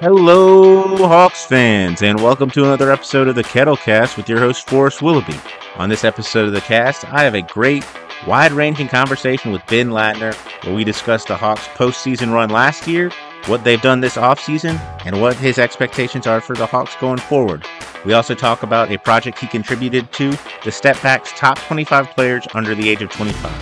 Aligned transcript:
Hello, 0.00 0.96
Hawks 1.08 1.44
fans, 1.44 2.02
and 2.02 2.22
welcome 2.22 2.48
to 2.50 2.62
another 2.62 2.92
episode 2.92 3.26
of 3.26 3.34
the 3.34 3.42
Kettlecast 3.42 4.16
with 4.16 4.28
your 4.28 4.38
host, 4.38 4.68
Forrest 4.68 5.02
Willoughby. 5.02 5.34
On 5.74 5.88
this 5.88 6.04
episode 6.04 6.46
of 6.46 6.52
the 6.52 6.60
cast, 6.60 7.04
I 7.12 7.24
have 7.24 7.34
a 7.34 7.42
great, 7.42 7.84
wide 8.24 8.52
ranging 8.52 8.86
conversation 8.86 9.50
with 9.50 9.66
Ben 9.66 9.88
Ladner 9.88 10.36
where 10.64 10.72
we 10.76 10.84
discuss 10.84 11.24
the 11.24 11.36
Hawks' 11.36 11.66
postseason 11.74 12.32
run 12.32 12.48
last 12.48 12.86
year, 12.86 13.10
what 13.46 13.64
they've 13.64 13.82
done 13.82 13.98
this 13.98 14.14
offseason, 14.14 14.78
and 15.04 15.20
what 15.20 15.34
his 15.34 15.58
expectations 15.58 16.28
are 16.28 16.40
for 16.40 16.54
the 16.54 16.66
Hawks 16.66 16.94
going 17.00 17.18
forward. 17.18 17.66
We 18.04 18.12
also 18.12 18.36
talk 18.36 18.62
about 18.62 18.92
a 18.92 18.98
project 18.98 19.40
he 19.40 19.48
contributed 19.48 20.12
to, 20.12 20.30
the 20.62 20.70
Step 20.70 21.02
Back's 21.02 21.32
top 21.32 21.58
25 21.58 22.10
players 22.10 22.46
under 22.54 22.76
the 22.76 22.88
age 22.88 23.02
of 23.02 23.10
25. 23.10 23.52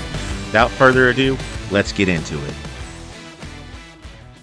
Without 0.49 0.71
further 0.73 1.09
ado, 1.09 1.39
let's 1.71 1.93
get 1.93 2.11
into 2.11 2.37
it. 2.45 2.66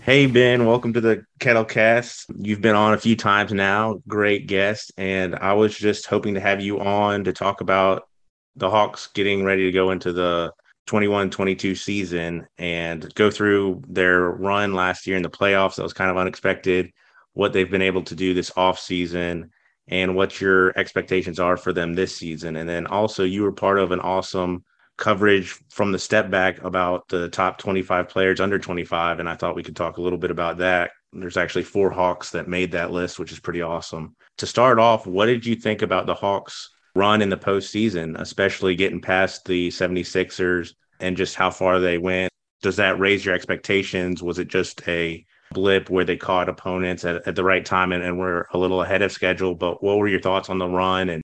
Hey 0.04 0.26
Ben, 0.26 0.66
welcome 0.66 0.92
to 0.92 1.00
the 1.00 1.26
Kettlecast. 1.40 2.26
You've 2.38 2.60
been 2.60 2.76
on 2.76 2.94
a 2.94 2.98
few 2.98 3.16
times 3.16 3.54
now, 3.54 4.02
great 4.06 4.48
guest, 4.48 4.92
and 4.98 5.34
I 5.34 5.54
was 5.54 5.78
just 5.78 6.08
hoping 6.08 6.34
to 6.34 6.42
have 6.42 6.60
you 6.60 6.82
on 6.82 7.24
to 7.24 7.32
talk 7.32 7.62
about 7.62 8.10
the 8.58 8.70
Hawks 8.70 9.08
getting 9.14 9.46
ready 9.46 9.64
to 9.64 9.72
go 9.72 9.92
into 9.92 10.12
the 10.12 10.52
21-22 10.88 11.78
season 11.78 12.46
and 12.58 13.16
go 13.16 13.32
through 13.32 13.82
their 13.88 14.30
run 14.32 14.74
last 14.74 15.08
year 15.08 15.16
in 15.16 15.24
the 15.24 15.30
playoffs. 15.30 15.76
That 15.76 15.84
was 15.84 15.94
kind 15.94 16.12
of 16.12 16.18
unexpected. 16.18 16.92
What 17.32 17.54
they've 17.54 17.72
been 17.72 17.82
able 17.82 18.04
to 18.04 18.14
do 18.14 18.34
this 18.34 18.52
off 18.58 18.80
season 18.80 19.52
and 19.88 20.18
what 20.18 20.42
your 20.42 20.78
expectations 20.78 21.40
are 21.40 21.56
for 21.56 21.72
them 21.72 21.94
this 21.94 22.18
season. 22.18 22.58
And 22.58 22.68
then 22.68 22.88
also 22.88 23.24
you 23.24 23.44
were 23.44 23.54
part 23.54 23.80
of 23.80 23.94
an 23.94 24.02
awesome 24.02 24.66
coverage 24.98 25.60
from 25.70 25.92
the 25.92 26.00
step 26.00 26.30
back 26.30 26.64
about 26.64 27.08
the 27.10 27.30
top 27.30 27.58
25 27.58 28.10
players 28.10 28.40
under 28.40 28.60
25. 28.60 29.20
And 29.20 29.30
I 29.30 29.36
thought 29.36 29.56
we 29.56 29.64
could 29.64 29.76
talk 29.76 29.98
a 29.98 30.02
little 30.02 30.20
bit 30.20 30.32
about 30.32 30.58
that. 30.58 30.92
There's 31.12 31.38
actually 31.38 31.64
four 31.64 31.92
Hawks 31.92 32.32
that 32.32 32.48
made 32.48 32.72
that 32.72 32.92
list, 32.92 33.20
which 33.20 33.32
is 33.32 33.40
pretty 33.40 33.62
awesome. 33.62 34.16
To 34.40 34.48
start 34.48 34.80
off, 34.80 35.06
what 35.06 35.28
did 35.28 35.46
you 35.46 35.56
think 35.56 35.82
about 35.82 36.06
the 36.06 36.14
Hawks 36.14 36.70
run 36.96 37.22
in 37.22 37.30
the 37.30 37.38
postseason, 37.38 38.20
especially 38.20 38.76
getting 38.76 39.02
past 39.02 39.46
the 39.46 39.70
76ers 39.70 40.74
and 41.00 41.18
just 41.18 41.36
how 41.36 41.50
far 41.50 41.80
they 41.80 41.98
went? 41.98 42.32
Does 42.62 42.78
that 42.78 43.00
raise 43.00 43.26
your 43.26 43.36
expectations? 43.36 44.24
Was 44.24 44.40
it 44.40 44.48
just 44.48 44.88
a 44.88 45.26
blip 45.52 45.90
where 45.90 46.06
they 46.06 46.18
caught 46.18 46.50
opponents 46.50 47.04
at, 47.04 47.28
at 47.28 47.36
the 47.36 47.44
right 47.44 47.66
time 47.66 47.92
and, 47.92 48.04
and 48.04 48.18
were 48.18 48.48
a 48.54 48.58
little 48.58 48.82
ahead 48.82 49.02
of 49.02 49.12
schedule? 49.12 49.54
But 49.54 49.84
what 49.84 49.98
were 49.98 50.08
your 50.08 50.22
thoughts 50.22 50.50
on 50.50 50.60
the 50.60 50.68
run 50.68 51.10
and 51.10 51.22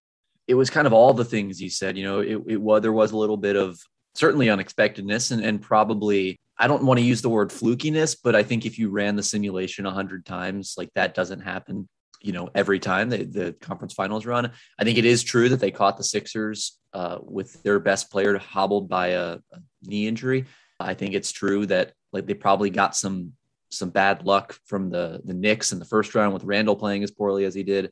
it 0.50 0.56
was 0.56 0.72
kind 0.72 0.88
of 0.88 0.94
all 0.94 1.14
the 1.14 1.24
things 1.24 1.62
you 1.62 1.70
said. 1.70 1.96
You 1.96 2.04
know, 2.04 2.20
it, 2.22 2.42
it 2.48 2.58
was 2.60 2.82
there 2.82 2.92
was 2.92 3.12
a 3.12 3.18
little 3.18 3.38
bit 3.38 3.56
of 3.56 3.80
certainly 4.16 4.50
unexpectedness 4.50 5.30
and, 5.30 5.44
and 5.46 5.62
probably 5.62 6.40
I 6.58 6.68
don't 6.68 6.84
want 6.84 7.00
to 7.00 7.06
use 7.06 7.22
the 7.22 7.30
word 7.30 7.52
flukiness, 7.52 8.18
but 8.22 8.36
I 8.36 8.42
think 8.42 8.66
if 8.66 8.80
you 8.80 8.90
ran 8.90 9.16
the 9.16 9.24
simulation 9.24 9.86
a 9.86 9.92
hundred 9.92 10.26
times, 10.26 10.74
like 10.76 10.90
that 10.96 11.14
doesn't 11.14 11.42
happen, 11.42 11.88
you 12.20 12.34
know, 12.34 12.50
every 12.56 12.80
time 12.80 13.10
the, 13.10 13.24
the 13.24 13.56
conference 13.62 13.94
finals 13.94 14.26
run. 14.26 14.52
I 14.80 14.84
think 14.84 14.98
it 14.98 15.06
is 15.06 15.24
true 15.24 15.50
that 15.50 15.60
they 15.60 15.72
caught 15.72 15.98
the 15.98 16.04
Sixers 16.04 16.80
uh, 16.94 17.20
with 17.22 17.62
their 17.62 17.80
best 17.80 18.12
player 18.12 18.36
hobbled 18.40 18.90
by 18.90 19.10
a, 19.10 19.38
a 19.54 19.60
knee 19.84 20.08
injury. 20.08 20.46
I 20.80 20.96
think 20.96 21.14
it's 21.14 21.32
true 21.32 21.68
that 21.68 21.94
like 22.12 22.26
they 22.26 22.34
probably 22.34 22.72
got 22.72 22.96
some 22.96 23.34
some 23.70 23.92
bad 23.92 24.26
luck 24.26 24.58
from 24.66 24.90
the 24.90 25.22
the 25.24 25.36
Knicks 25.36 25.72
in 25.74 25.80
the 25.80 25.86
first 25.86 26.16
round 26.16 26.34
with 26.34 26.44
Randle 26.44 26.76
playing 26.76 27.04
as 27.04 27.12
poorly 27.12 27.46
as 27.46 27.54
he 27.54 27.62
did. 27.62 27.92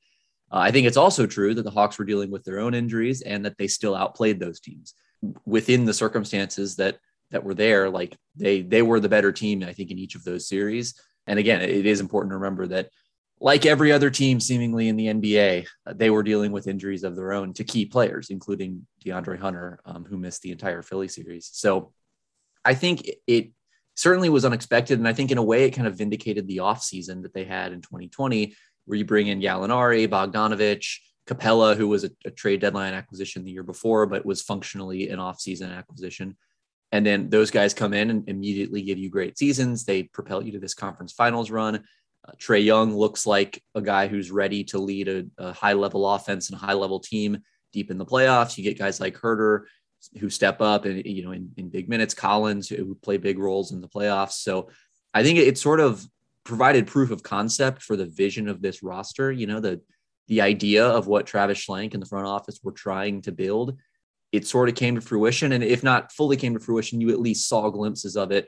Uh, 0.51 0.59
I 0.59 0.71
think 0.71 0.87
it's 0.87 0.97
also 0.97 1.25
true 1.25 1.53
that 1.53 1.63
the 1.63 1.71
Hawks 1.71 1.99
were 1.99 2.05
dealing 2.05 2.31
with 2.31 2.43
their 2.43 2.59
own 2.59 2.73
injuries 2.73 3.21
and 3.21 3.45
that 3.45 3.57
they 3.57 3.67
still 3.67 3.95
outplayed 3.95 4.39
those 4.39 4.59
teams 4.59 4.93
within 5.45 5.85
the 5.85 5.93
circumstances 5.93 6.75
that 6.77 6.97
that 7.31 7.43
were 7.43 7.53
there. 7.53 7.89
Like 7.89 8.17
they 8.35 8.61
they 8.61 8.81
were 8.81 8.99
the 8.99 9.09
better 9.09 9.31
team, 9.31 9.63
I 9.63 9.73
think, 9.73 9.91
in 9.91 9.99
each 9.99 10.15
of 10.15 10.23
those 10.23 10.47
series. 10.47 10.99
And 11.25 11.39
again, 11.39 11.61
it 11.61 11.85
is 11.85 11.99
important 11.99 12.31
to 12.31 12.37
remember 12.37 12.67
that, 12.67 12.89
like 13.39 13.65
every 13.65 13.91
other 13.91 14.09
team, 14.09 14.39
seemingly 14.39 14.87
in 14.87 14.95
the 14.95 15.07
NBA, 15.07 15.67
uh, 15.85 15.93
they 15.93 16.09
were 16.09 16.23
dealing 16.23 16.51
with 16.51 16.67
injuries 16.67 17.03
of 17.03 17.15
their 17.15 17.33
own 17.33 17.53
to 17.53 17.63
key 17.63 17.85
players, 17.85 18.29
including 18.29 18.87
DeAndre 19.05 19.37
Hunter, 19.37 19.79
um, 19.85 20.05
who 20.05 20.17
missed 20.17 20.41
the 20.41 20.51
entire 20.51 20.81
Philly 20.81 21.09
series. 21.09 21.49
So 21.51 21.91
I 22.63 22.73
think 22.73 23.05
it, 23.05 23.17
it 23.27 23.51
certainly 23.95 24.29
was 24.29 24.45
unexpected, 24.45 24.97
and 24.97 25.07
I 25.07 25.13
think 25.13 25.31
in 25.31 25.37
a 25.37 25.43
way 25.43 25.65
it 25.65 25.71
kind 25.71 25.87
of 25.87 25.97
vindicated 25.97 26.47
the 26.47 26.57
offseason 26.57 27.23
that 27.23 27.33
they 27.33 27.43
had 27.43 27.73
in 27.73 27.81
2020 27.81 28.55
where 28.87 28.97
you 28.97 29.05
bring 29.05 29.27
in 29.27 29.41
Gallinari, 29.41 30.07
Bogdanovich, 30.07 30.97
Capela, 31.27 31.75
who 31.75 31.87
was 31.89 32.05
a, 32.05 32.11
a, 32.25 32.31
trade 32.31 32.61
deadline 32.61 32.93
acquisition 32.93 33.43
the 33.43 33.51
year 33.51 33.63
before, 33.63 34.05
but 34.05 34.25
was 34.25 34.41
functionally 34.41 35.09
an 35.09 35.19
offseason 35.19 35.77
acquisition. 35.77 36.37
And 36.93 37.05
then 37.05 37.29
those 37.29 37.51
guys 37.51 37.73
come 37.73 37.93
in 37.93 38.09
and 38.09 38.29
immediately 38.29 38.81
give 38.81 38.97
you 38.97 39.09
great 39.09 39.37
seasons. 39.37 39.83
They 39.83 40.03
propel 40.03 40.41
you 40.41 40.53
to 40.53 40.59
this 40.59 40.73
conference 40.73 41.11
finals 41.11 41.51
run. 41.51 41.75
Uh, 41.75 42.31
Trae 42.37 42.63
Young 42.63 42.95
looks 42.95 43.27
like 43.27 43.61
a 43.75 43.81
guy 43.81 44.07
who's 44.07 44.31
ready 44.31 44.63
to 44.65 44.79
lead 44.79 45.09
a, 45.09 45.25
a 45.37 45.51
high 45.51 45.73
level 45.73 46.09
offense 46.09 46.49
and 46.49 46.57
high 46.57 46.73
level 46.73 47.01
team 47.01 47.39
deep 47.73 47.91
in 47.91 47.97
the 47.97 48.05
playoffs. 48.05 48.57
You 48.57 48.63
get 48.63 48.79
guys 48.79 49.01
like 49.01 49.19
Huerter 49.19 49.63
who 50.19 50.29
step 50.29 50.61
up 50.61 50.85
and, 50.85 51.05
you 51.05 51.25
know, 51.25 51.31
in, 51.31 51.51
in 51.57 51.69
big 51.69 51.89
minutes, 51.89 52.13
Collins 52.13 52.69
who 52.69 52.95
play 52.95 53.17
big 53.17 53.37
roles 53.37 53.73
in 53.73 53.81
the 53.81 53.89
playoffs. 53.89 54.33
So 54.33 54.69
I 55.13 55.23
think 55.23 55.39
it's 55.39 55.61
sort 55.61 55.81
of 55.81 56.05
provided 56.47 56.87
proof 56.87 57.11
of 57.11 57.21
concept 57.21 57.83
for 57.83 57.97
the 57.97 58.05
vision 58.05 58.47
of 58.47 58.61
this 58.61 58.81
roster. 58.81 59.31
You 59.31 59.45
know, 59.47 59.59
the 59.59 59.81
the 60.27 60.41
idea 60.41 60.85
of 60.85 61.05
what 61.07 61.27
Travis 61.27 61.65
Schlenk 61.65 61.93
and 61.93 62.01
the 62.01 62.07
front 62.07 62.25
office 62.25 62.59
were 62.63 62.71
trying 62.71 63.21
to 63.23 63.31
build. 63.31 63.77
It 64.31 64.47
sort 64.47 64.69
of 64.69 64.75
came 64.75 64.95
to 64.95 65.01
fruition, 65.01 65.51
and 65.51 65.63
if 65.63 65.83
not 65.83 66.11
fully 66.11 66.37
came 66.37 66.53
to 66.53 66.59
fruition, 66.59 67.01
you 67.01 67.09
at 67.09 67.19
least 67.19 67.47
saw 67.47 67.69
glimpses 67.69 68.15
of 68.15 68.31
it 68.31 68.47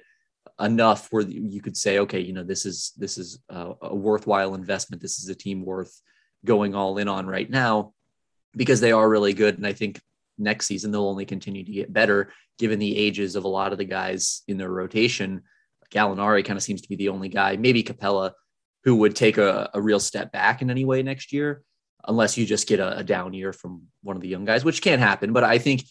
enough 0.60 1.08
where 1.12 1.24
you 1.24 1.62
could 1.62 1.78
say, 1.78 2.00
okay, 2.00 2.20
you 2.22 2.34
know, 2.34 2.44
this 2.44 2.66
is 2.66 2.94
this 2.98 3.18
is 3.18 3.40
a, 3.50 3.74
a 3.82 3.96
worthwhile 3.96 4.56
investment. 4.56 5.02
This 5.02 5.20
is 5.20 5.28
a 5.28 5.36
team 5.36 5.66
worth 5.66 6.02
going 6.46 6.76
all 6.76 6.98
in 6.98 7.10
on 7.10 7.28
right 7.28 7.50
now 7.50 7.94
because 8.56 8.80
they 8.80 8.94
are 8.94 9.10
really 9.10 9.34
good, 9.34 9.58
and 9.58 9.68
I 9.68 9.74
think 9.74 10.00
next 10.38 10.68
season 10.68 10.92
they'll 10.92 11.08
only 11.08 11.26
continue 11.26 11.66
to 11.66 11.72
get 11.72 11.92
better 11.92 12.32
given 12.58 12.80
the 12.80 12.98
ages 12.98 13.36
of 13.36 13.44
a 13.44 13.50
lot 13.50 13.74
of 13.74 13.78
the 13.78 13.84
guys 13.86 14.42
in 14.48 14.58
their 14.58 14.72
rotation 14.72 15.44
Gallinari 15.92 16.46
kind 16.46 16.58
of 16.58 16.64
seems 16.64 16.82
to 16.82 16.90
be 16.90 16.96
the 16.96 17.10
only 17.10 17.30
guy, 17.30 17.56
maybe 17.56 17.84
Capela, 17.84 18.32
who 18.84 18.96
would 18.98 19.16
take 19.16 19.38
a, 19.38 19.70
a 19.74 19.82
real 19.82 20.00
step 20.00 20.32
back 20.32 20.62
in 20.62 20.70
any 20.70 20.86
way 20.86 21.04
next 21.04 21.34
year, 21.34 21.64
unless 22.08 22.38
you 22.38 22.46
just 22.46 22.68
get 22.68 22.80
a, 22.80 23.00
a 23.00 23.04
down 23.04 23.34
year 23.34 23.52
from 23.54 23.84
one 24.04 24.16
of 24.16 24.22
the 24.22 24.28
young 24.28 24.46
guys, 24.46 24.64
which 24.64 24.82
can't 24.82 25.02
happen. 25.02 25.34
But 25.34 25.44
I 25.44 25.58
think 25.58 25.84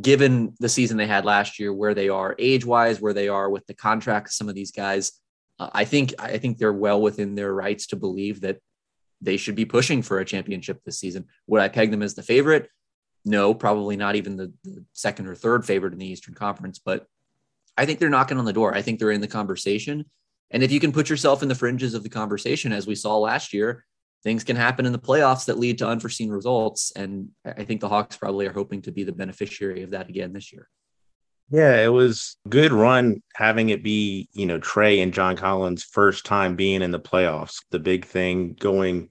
given 0.00 0.54
the 0.60 0.68
season 0.68 0.96
they 0.96 1.06
had 1.06 1.24
last 1.24 1.58
year, 1.58 1.72
where 1.72 1.94
they 1.94 2.08
are 2.08 2.36
age 2.38 2.64
wise, 2.64 3.00
where 3.00 3.12
they 3.12 3.28
are 3.28 3.50
with 3.50 3.66
the 3.66 3.74
contracts, 3.74 4.36
some 4.36 4.48
of 4.48 4.54
these 4.54 4.70
guys, 4.70 5.12
uh, 5.58 5.70
I 5.72 5.84
think 5.84 6.14
I 6.18 6.38
think 6.38 6.58
they're 6.58 6.72
well 6.72 7.00
within 7.00 7.34
their 7.34 7.52
rights 7.52 7.88
to 7.88 7.96
believe 7.96 8.42
that 8.42 8.58
they 9.20 9.36
should 9.36 9.56
be 9.56 9.64
pushing 9.64 10.02
for 10.02 10.18
a 10.18 10.24
championship 10.24 10.80
this 10.84 10.98
season. 10.98 11.26
Would 11.46 11.60
I 11.60 11.68
peg 11.68 11.90
them 11.90 12.02
as 12.02 12.14
the 12.14 12.22
favorite? 12.22 12.68
No, 13.24 13.52
probably 13.52 13.96
not 13.96 14.16
even 14.16 14.36
the, 14.36 14.52
the 14.64 14.84
second 14.94 15.26
or 15.26 15.34
third 15.34 15.66
favorite 15.66 15.92
in 15.92 15.98
the 15.98 16.06
Eastern 16.06 16.34
Conference, 16.34 16.78
but 16.78 17.06
I 17.80 17.86
think 17.86 17.98
they're 17.98 18.10
knocking 18.10 18.36
on 18.36 18.44
the 18.44 18.52
door. 18.52 18.74
I 18.74 18.82
think 18.82 18.98
they're 18.98 19.10
in 19.10 19.22
the 19.22 19.26
conversation. 19.26 20.04
And 20.50 20.62
if 20.62 20.70
you 20.70 20.80
can 20.80 20.92
put 20.92 21.08
yourself 21.08 21.42
in 21.42 21.48
the 21.48 21.54
fringes 21.54 21.94
of 21.94 22.02
the 22.02 22.10
conversation, 22.10 22.74
as 22.74 22.86
we 22.86 22.94
saw 22.94 23.16
last 23.16 23.54
year, 23.54 23.86
things 24.22 24.44
can 24.44 24.54
happen 24.54 24.84
in 24.84 24.92
the 24.92 24.98
playoffs 24.98 25.46
that 25.46 25.58
lead 25.58 25.78
to 25.78 25.88
unforeseen 25.88 26.28
results. 26.28 26.92
And 26.94 27.30
I 27.42 27.64
think 27.64 27.80
the 27.80 27.88
Hawks 27.88 28.18
probably 28.18 28.46
are 28.46 28.52
hoping 28.52 28.82
to 28.82 28.92
be 28.92 29.02
the 29.02 29.12
beneficiary 29.12 29.82
of 29.82 29.92
that 29.92 30.10
again 30.10 30.34
this 30.34 30.52
year. 30.52 30.68
Yeah, 31.50 31.82
it 31.82 31.88
was 31.88 32.36
good 32.50 32.70
run 32.70 33.22
having 33.34 33.70
it 33.70 33.82
be, 33.82 34.28
you 34.34 34.44
know, 34.44 34.58
Trae 34.58 35.02
and 35.02 35.14
John 35.14 35.38
Collins' 35.38 35.82
first 35.82 36.26
time 36.26 36.56
being 36.56 36.82
in 36.82 36.90
the 36.90 37.00
playoffs. 37.00 37.64
The 37.70 37.78
big 37.78 38.04
thing 38.04 38.56
going 38.60 39.08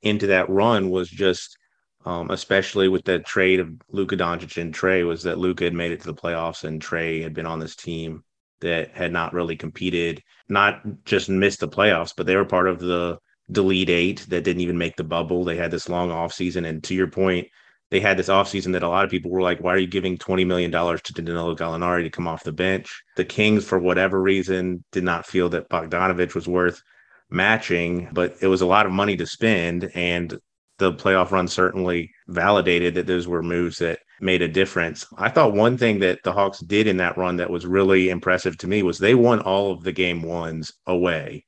into 0.00 0.28
that 0.28 0.48
run 0.48 0.90
was 0.90 1.10
just 1.10 1.58
um, 2.04 2.30
especially 2.30 2.88
with 2.88 3.04
the 3.04 3.20
trade 3.20 3.60
of 3.60 3.70
Luka 3.90 4.16
Doncic 4.16 4.60
and 4.60 4.74
Trae, 4.74 5.06
was 5.06 5.22
that 5.22 5.38
Luka 5.38 5.64
had 5.64 5.74
made 5.74 5.92
it 5.92 6.00
to 6.00 6.06
the 6.06 6.14
playoffs 6.14 6.64
and 6.64 6.82
Trae 6.82 7.22
had 7.22 7.34
been 7.34 7.46
on 7.46 7.58
this 7.58 7.76
team 7.76 8.24
that 8.60 8.90
had 8.92 9.12
not 9.12 9.32
really 9.32 9.56
competed, 9.56 10.22
not 10.48 10.80
just 11.04 11.28
missed 11.28 11.60
the 11.60 11.68
playoffs, 11.68 12.14
but 12.16 12.26
they 12.26 12.36
were 12.36 12.44
part 12.44 12.68
of 12.68 12.78
the 12.78 13.18
delete 13.50 13.90
eight 13.90 14.26
that 14.28 14.44
didn't 14.44 14.62
even 14.62 14.78
make 14.78 14.96
the 14.96 15.04
bubble. 15.04 15.44
They 15.44 15.56
had 15.56 15.70
this 15.70 15.88
long 15.88 16.10
offseason. 16.10 16.66
And 16.66 16.82
to 16.84 16.94
your 16.94 17.08
point, 17.08 17.48
they 17.90 18.00
had 18.00 18.16
this 18.16 18.28
offseason 18.28 18.72
that 18.72 18.82
a 18.82 18.88
lot 18.88 19.04
of 19.04 19.10
people 19.10 19.30
were 19.30 19.42
like, 19.42 19.60
why 19.60 19.74
are 19.74 19.78
you 19.78 19.86
giving 19.86 20.16
$20 20.16 20.46
million 20.46 20.70
to 20.70 21.12
Danilo 21.12 21.54
Gallinari 21.54 22.04
to 22.04 22.10
come 22.10 22.26
off 22.26 22.44
the 22.44 22.52
bench? 22.52 23.02
The 23.16 23.24
Kings, 23.24 23.64
for 23.64 23.78
whatever 23.78 24.20
reason, 24.20 24.82
did 24.92 25.04
not 25.04 25.26
feel 25.26 25.50
that 25.50 25.68
Bogdanovich 25.68 26.34
was 26.34 26.48
worth 26.48 26.80
matching, 27.28 28.08
but 28.12 28.36
it 28.40 28.46
was 28.46 28.62
a 28.62 28.66
lot 28.66 28.86
of 28.86 28.92
money 28.92 29.16
to 29.16 29.26
spend. 29.26 29.90
And 29.94 30.38
the 30.82 30.92
playoff 30.92 31.30
run 31.30 31.46
certainly 31.46 32.12
validated 32.26 32.94
that 32.94 33.06
those 33.06 33.28
were 33.28 33.42
moves 33.42 33.78
that 33.78 34.00
made 34.20 34.42
a 34.42 34.48
difference. 34.48 35.06
I 35.16 35.28
thought 35.28 35.54
one 35.54 35.78
thing 35.78 36.00
that 36.00 36.22
the 36.24 36.32
Hawks 36.32 36.58
did 36.58 36.88
in 36.88 36.96
that 36.96 37.16
run 37.16 37.36
that 37.36 37.50
was 37.50 37.66
really 37.66 38.10
impressive 38.10 38.58
to 38.58 38.66
me 38.66 38.82
was 38.82 38.98
they 38.98 39.14
won 39.14 39.40
all 39.40 39.70
of 39.70 39.84
the 39.84 39.92
game 39.92 40.22
ones 40.22 40.72
away. 40.86 41.44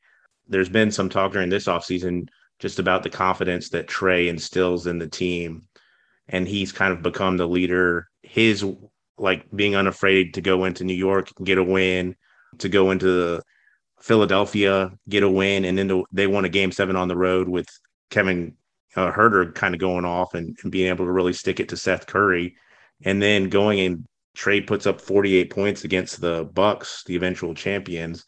There's 0.46 0.68
been 0.68 0.92
some 0.92 1.08
talk 1.08 1.32
during 1.32 1.48
this 1.48 1.66
offseason 1.66 2.28
just 2.60 2.78
about 2.78 3.02
the 3.02 3.10
confidence 3.10 3.70
that 3.70 3.88
Trae 3.88 4.28
instills 4.28 4.86
in 4.86 4.98
the 4.98 5.08
team. 5.08 5.64
And 6.28 6.46
he's 6.46 6.70
kind 6.70 6.92
of 6.92 7.02
become 7.02 7.36
the 7.36 7.48
leader. 7.48 8.08
His 8.22 8.64
like 9.18 9.44
being 9.54 9.74
unafraid 9.74 10.34
to 10.34 10.40
go 10.40 10.64
into 10.64 10.84
New 10.84 10.94
York 10.94 11.32
and 11.36 11.46
get 11.46 11.58
a 11.58 11.64
win, 11.64 12.14
to 12.58 12.68
go 12.68 12.92
into 12.92 13.42
Philadelphia 14.00 14.92
get 15.08 15.22
a 15.22 15.28
win, 15.28 15.64
and 15.64 15.78
then 15.78 15.88
the, 15.88 16.04
they 16.12 16.26
won 16.26 16.44
a 16.44 16.48
game 16.50 16.70
seven 16.70 16.94
on 16.94 17.08
the 17.08 17.16
road 17.16 17.48
with 17.48 17.66
Kevin 18.10 18.54
uh, 18.96 19.12
Huerter 19.12 19.54
kind 19.54 19.74
of 19.74 19.80
going 19.80 20.04
off 20.04 20.34
and, 20.34 20.56
and 20.62 20.72
being 20.72 20.88
able 20.88 21.04
to 21.04 21.12
really 21.12 21.32
stick 21.32 21.60
it 21.60 21.68
to 21.70 21.76
Seth 21.76 22.06
Curry, 22.06 22.56
and 23.04 23.20
then 23.20 23.48
going 23.48 23.80
and 23.80 24.06
Trae 24.36 24.66
puts 24.66 24.86
up 24.86 25.00
48 25.00 25.50
points 25.50 25.84
against 25.84 26.20
the 26.20 26.48
Bucks, 26.52 27.02
the 27.06 27.16
eventual 27.16 27.54
champions. 27.54 28.24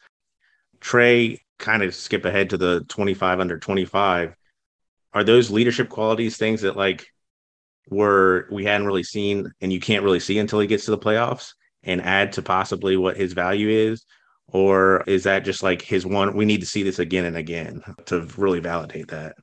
Trae 0.80 1.38
kind 1.58 1.82
of 1.82 1.94
skip 1.94 2.24
ahead 2.24 2.50
to 2.50 2.56
the 2.56 2.84
25 2.88 3.40
under 3.40 3.58
25. 3.58 4.34
Are 5.14 5.24
those 5.24 5.50
leadership 5.50 5.88
qualities 5.88 6.36
things 6.36 6.62
that 6.62 6.76
like 6.76 7.06
were 7.88 8.48
we 8.50 8.64
hadn't 8.64 8.86
really 8.86 9.02
seen 9.02 9.50
and 9.60 9.72
you 9.72 9.80
can't 9.80 10.04
really 10.04 10.20
see 10.20 10.38
until 10.38 10.60
he 10.60 10.66
gets 10.66 10.84
to 10.84 10.90
the 10.90 10.98
playoffs 10.98 11.52
and 11.82 12.02
add 12.02 12.32
to 12.32 12.42
possibly 12.42 12.96
what 12.96 13.16
his 13.16 13.32
value 13.32 13.68
is? 13.68 14.04
Or 14.48 15.02
is 15.06 15.24
that 15.24 15.44
just 15.44 15.62
like 15.62 15.82
his 15.82 16.06
one? 16.06 16.36
We 16.36 16.44
need 16.44 16.60
to 16.60 16.66
see 16.66 16.82
this 16.82 16.98
again 16.98 17.24
and 17.24 17.36
again 17.36 17.82
to 18.06 18.28
really 18.36 18.60
validate 18.60 19.08
that. 19.08 19.36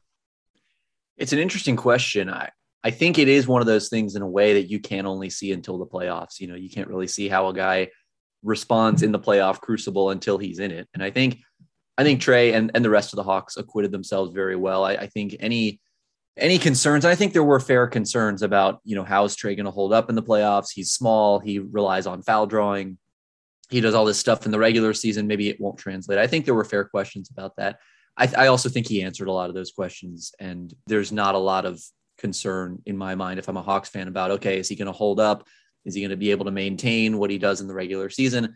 It's 1.17 1.33
an 1.33 1.39
interesting 1.39 1.75
question. 1.75 2.29
I, 2.29 2.49
I 2.83 2.91
think 2.91 3.17
it 3.17 3.27
is 3.27 3.47
one 3.47 3.61
of 3.61 3.67
those 3.67 3.89
things 3.89 4.15
in 4.15 4.21
a 4.21 4.27
way 4.27 4.53
that 4.53 4.69
you 4.69 4.79
can 4.79 5.05
only 5.05 5.29
see 5.29 5.51
until 5.51 5.77
the 5.77 5.85
playoffs. 5.85 6.39
You 6.39 6.47
know, 6.47 6.55
you 6.55 6.69
can't 6.69 6.87
really 6.87 7.07
see 7.07 7.29
how 7.29 7.47
a 7.47 7.53
guy 7.53 7.89
responds 8.43 9.03
in 9.03 9.11
the 9.11 9.19
playoff 9.19 9.61
crucible 9.61 10.09
until 10.09 10.37
he's 10.37 10.59
in 10.59 10.71
it. 10.71 10.87
And 10.93 11.03
I 11.03 11.09
think, 11.09 11.39
I 11.97 12.03
think 12.03 12.21
Trae 12.21 12.53
and, 12.53 12.71
and 12.73 12.83
the 12.83 12.89
rest 12.89 13.13
of 13.13 13.17
the 13.17 13.23
Hawks 13.23 13.55
acquitted 13.55 13.91
themselves 13.91 14.33
very 14.33 14.55
well. 14.55 14.83
I, 14.83 14.93
I 14.93 15.07
think 15.07 15.35
any 15.39 15.79
any 16.35 16.57
concerns? 16.57 17.05
I 17.05 17.15
think 17.15 17.33
there 17.33 17.43
were 17.43 17.59
fair 17.59 17.87
concerns 17.87 18.41
about, 18.41 18.79
you 18.83 18.95
know, 18.95 19.03
how 19.03 19.23
is 19.25 19.35
Trae 19.35 19.55
going 19.55 19.65
to 19.65 19.71
hold 19.71 19.93
up 19.93 20.09
in 20.09 20.15
the 20.15 20.23
playoffs? 20.23 20.71
He's 20.73 20.91
small. 20.91 21.39
He 21.39 21.59
relies 21.59 22.07
on 22.07 22.23
foul 22.23 22.47
drawing. 22.47 22.97
He 23.69 23.81
does 23.81 23.93
all 23.93 24.05
this 24.05 24.17
stuff 24.17 24.45
in 24.45 24.51
the 24.51 24.59
regular 24.59 24.93
season. 24.93 25.27
Maybe 25.27 25.49
it 25.49 25.61
won't 25.61 25.77
translate. 25.77 26.17
I 26.17 26.27
think 26.27 26.45
there 26.45 26.55
were 26.55 26.65
fair 26.65 26.85
questions 26.85 27.29
about 27.29 27.55
that. 27.57 27.77
I, 28.17 28.31
I 28.37 28.47
also 28.47 28.69
think 28.69 28.87
he 28.87 29.01
answered 29.01 29.27
a 29.27 29.31
lot 29.31 29.49
of 29.49 29.55
those 29.55 29.71
questions, 29.71 30.33
and 30.39 30.73
there's 30.87 31.11
not 31.11 31.35
a 31.35 31.39
lot 31.39 31.65
of 31.65 31.81
concern 32.17 32.81
in 32.85 32.97
my 32.97 33.15
mind 33.15 33.39
if 33.39 33.47
I'm 33.47 33.57
a 33.57 33.61
Hawks 33.61 33.89
fan 33.89 34.07
about, 34.07 34.31
okay, 34.31 34.59
is 34.59 34.69
he 34.69 34.75
going 34.75 34.85
to 34.87 34.91
hold 34.91 35.19
up? 35.19 35.47
Is 35.85 35.95
he 35.95 36.01
going 36.01 36.11
to 36.11 36.17
be 36.17 36.31
able 36.31 36.45
to 36.45 36.51
maintain 36.51 37.17
what 37.17 37.29
he 37.29 37.37
does 37.37 37.59
in 37.59 37.67
the 37.67 37.73
regular 37.73 38.09
season? 38.09 38.55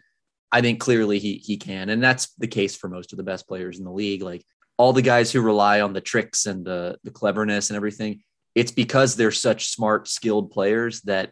I 0.51 0.61
think 0.61 0.79
clearly 0.79 1.19
he 1.19 1.41
he 1.43 1.57
can, 1.57 1.89
and 1.89 2.01
that's 2.01 2.33
the 2.37 2.47
case 2.47 2.75
for 2.75 2.87
most 2.87 3.11
of 3.11 3.17
the 3.17 3.23
best 3.23 3.47
players 3.47 3.79
in 3.79 3.85
the 3.85 3.91
league. 3.91 4.21
Like 4.21 4.45
all 4.77 4.93
the 4.93 5.01
guys 5.01 5.31
who 5.31 5.41
rely 5.41 5.81
on 5.81 5.91
the 5.91 6.01
tricks 6.01 6.45
and 6.45 6.63
the 6.63 6.97
the 7.03 7.11
cleverness 7.11 7.69
and 7.69 7.75
everything, 7.75 8.21
it's 8.55 8.71
because 8.71 9.15
they're 9.15 9.31
such 9.31 9.69
smart, 9.69 10.07
skilled 10.07 10.51
players 10.51 11.01
that 11.01 11.31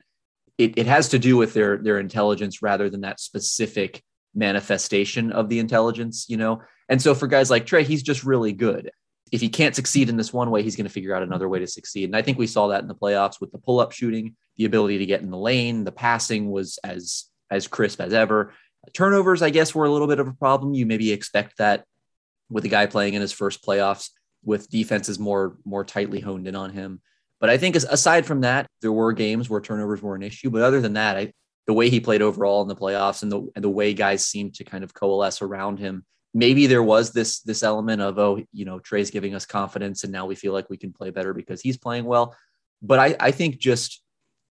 it, 0.57 0.78
it 0.78 0.86
has 0.86 1.10
to 1.10 1.19
do 1.19 1.38
with 1.38 1.54
their 1.54 1.78
their 1.78 2.00
intelligence 2.00 2.62
rather 2.62 2.89
than 2.89 3.01
that 3.01 3.21
specific 3.21 4.04
manifestation 4.33 5.31
of 5.31 5.48
the 5.48 5.60
intelligence, 5.60 6.25
you 6.28 6.36
know. 6.36 6.62
And 6.90 7.02
so 7.02 7.16
for 7.16 7.28
guys 7.28 7.50
like 7.50 7.66
Trae, 7.66 7.84
he's 7.84 8.04
just 8.04 8.24
really 8.24 8.54
good. 8.54 8.92
If 9.32 9.42
he 9.42 9.50
can't 9.50 9.76
succeed 9.76 10.10
in 10.10 10.18
this 10.18 10.32
one 10.32 10.52
way, 10.52 10.62
he's 10.62 10.76
going 10.76 10.86
to 10.86 10.94
figure 10.94 11.16
out 11.16 11.24
another 11.24 11.50
way 11.50 11.60
to 11.60 11.68
succeed. 11.68 12.06
And 12.06 12.16
I 12.16 12.22
think 12.22 12.38
we 12.38 12.48
saw 12.48 12.68
that 12.68 12.82
in 12.82 12.88
the 12.88 12.96
playoffs 12.96 13.42
with 13.42 13.52
the 13.52 13.58
pull-up 13.58 13.92
shooting, 13.92 14.36
the 14.58 14.66
ability 14.66 15.00
to 15.00 15.06
get 15.06 15.22
in 15.22 15.32
the 15.32 15.38
lane, 15.38 15.84
the 15.84 15.92
passing 15.92 16.52
was 16.52 16.78
as 16.84 17.26
as 17.50 17.68
crisp 17.68 18.02
as 18.02 18.14
ever. 18.14 18.54
Turnovers, 18.94 19.42
I 19.42 19.50
guess, 19.50 19.74
were 19.74 19.86
a 19.86 19.90
little 19.90 20.08
bit 20.08 20.20
of 20.20 20.28
a 20.28 20.34
problem. 20.34 20.74
You 20.74 20.86
maybe 20.86 21.12
expect 21.12 21.58
that 21.58 21.86
with 22.50 22.66
a 22.66 22.70
guy 22.70 22.86
playing 22.86 23.16
in 23.16 23.22
his 23.22 23.31
first 23.31 23.66
playoffs 23.66 24.10
with 24.44 24.70
defenses 24.70 25.18
more 25.18 25.58
more 25.66 25.84
tightly 25.84 26.20
honed 26.20 26.48
in 26.48 26.56
on 26.56 26.70
him. 26.72 27.02
But 27.40 27.50
I 27.50 27.58
think 27.58 27.76
aside 27.76 28.26
from 28.26 28.42
that, 28.42 28.68
there 28.81 28.92
were 28.92 29.12
games 29.12 29.50
where 29.50 29.60
turnovers 29.60 30.02
were 30.02 30.16
an 30.16 30.24
issue. 30.24 30.50
But 30.50 30.62
other 30.62 30.81
than 30.81 30.94
that, 30.94 31.18
I, 31.18 31.34
the 31.68 31.74
way 31.74 31.90
he 31.90 32.00
played 32.00 32.22
overall 32.22 32.62
in 32.62 32.68
the 32.68 32.76
playoffs 32.76 33.24
and 33.24 33.31
the 33.31 33.50
and 33.56 33.64
the 33.64 33.70
way 33.70 33.94
guys 33.94 34.26
seemed 34.26 34.54
to 34.56 34.64
kind 34.64 34.84
of 34.84 34.94
coalesce 34.94 35.42
around 35.42 35.80
him, 35.80 36.06
maybe 36.36 36.68
there 36.68 36.84
was 36.84 37.12
this 37.12 37.40
this 37.40 37.64
element 37.64 38.02
of 38.02 38.20
oh, 38.20 38.44
you 38.52 38.66
know, 38.66 38.80
Trae's 38.80 39.10
giving 39.10 39.34
us 39.34 39.46
confidence, 39.46 40.04
and 40.04 40.14
now 40.14 40.28
we 40.28 40.36
feel 40.36 40.54
like 40.54 40.70
we 40.70 40.78
can 40.78 40.94
play 40.94 41.10
better 41.10 41.34
because 41.34 41.62
he's 41.62 41.78
playing 41.78 42.06
well. 42.06 42.36
But 42.82 43.00
I, 43.00 43.16
I 43.20 43.32
think 43.32 43.58
just 43.58 44.04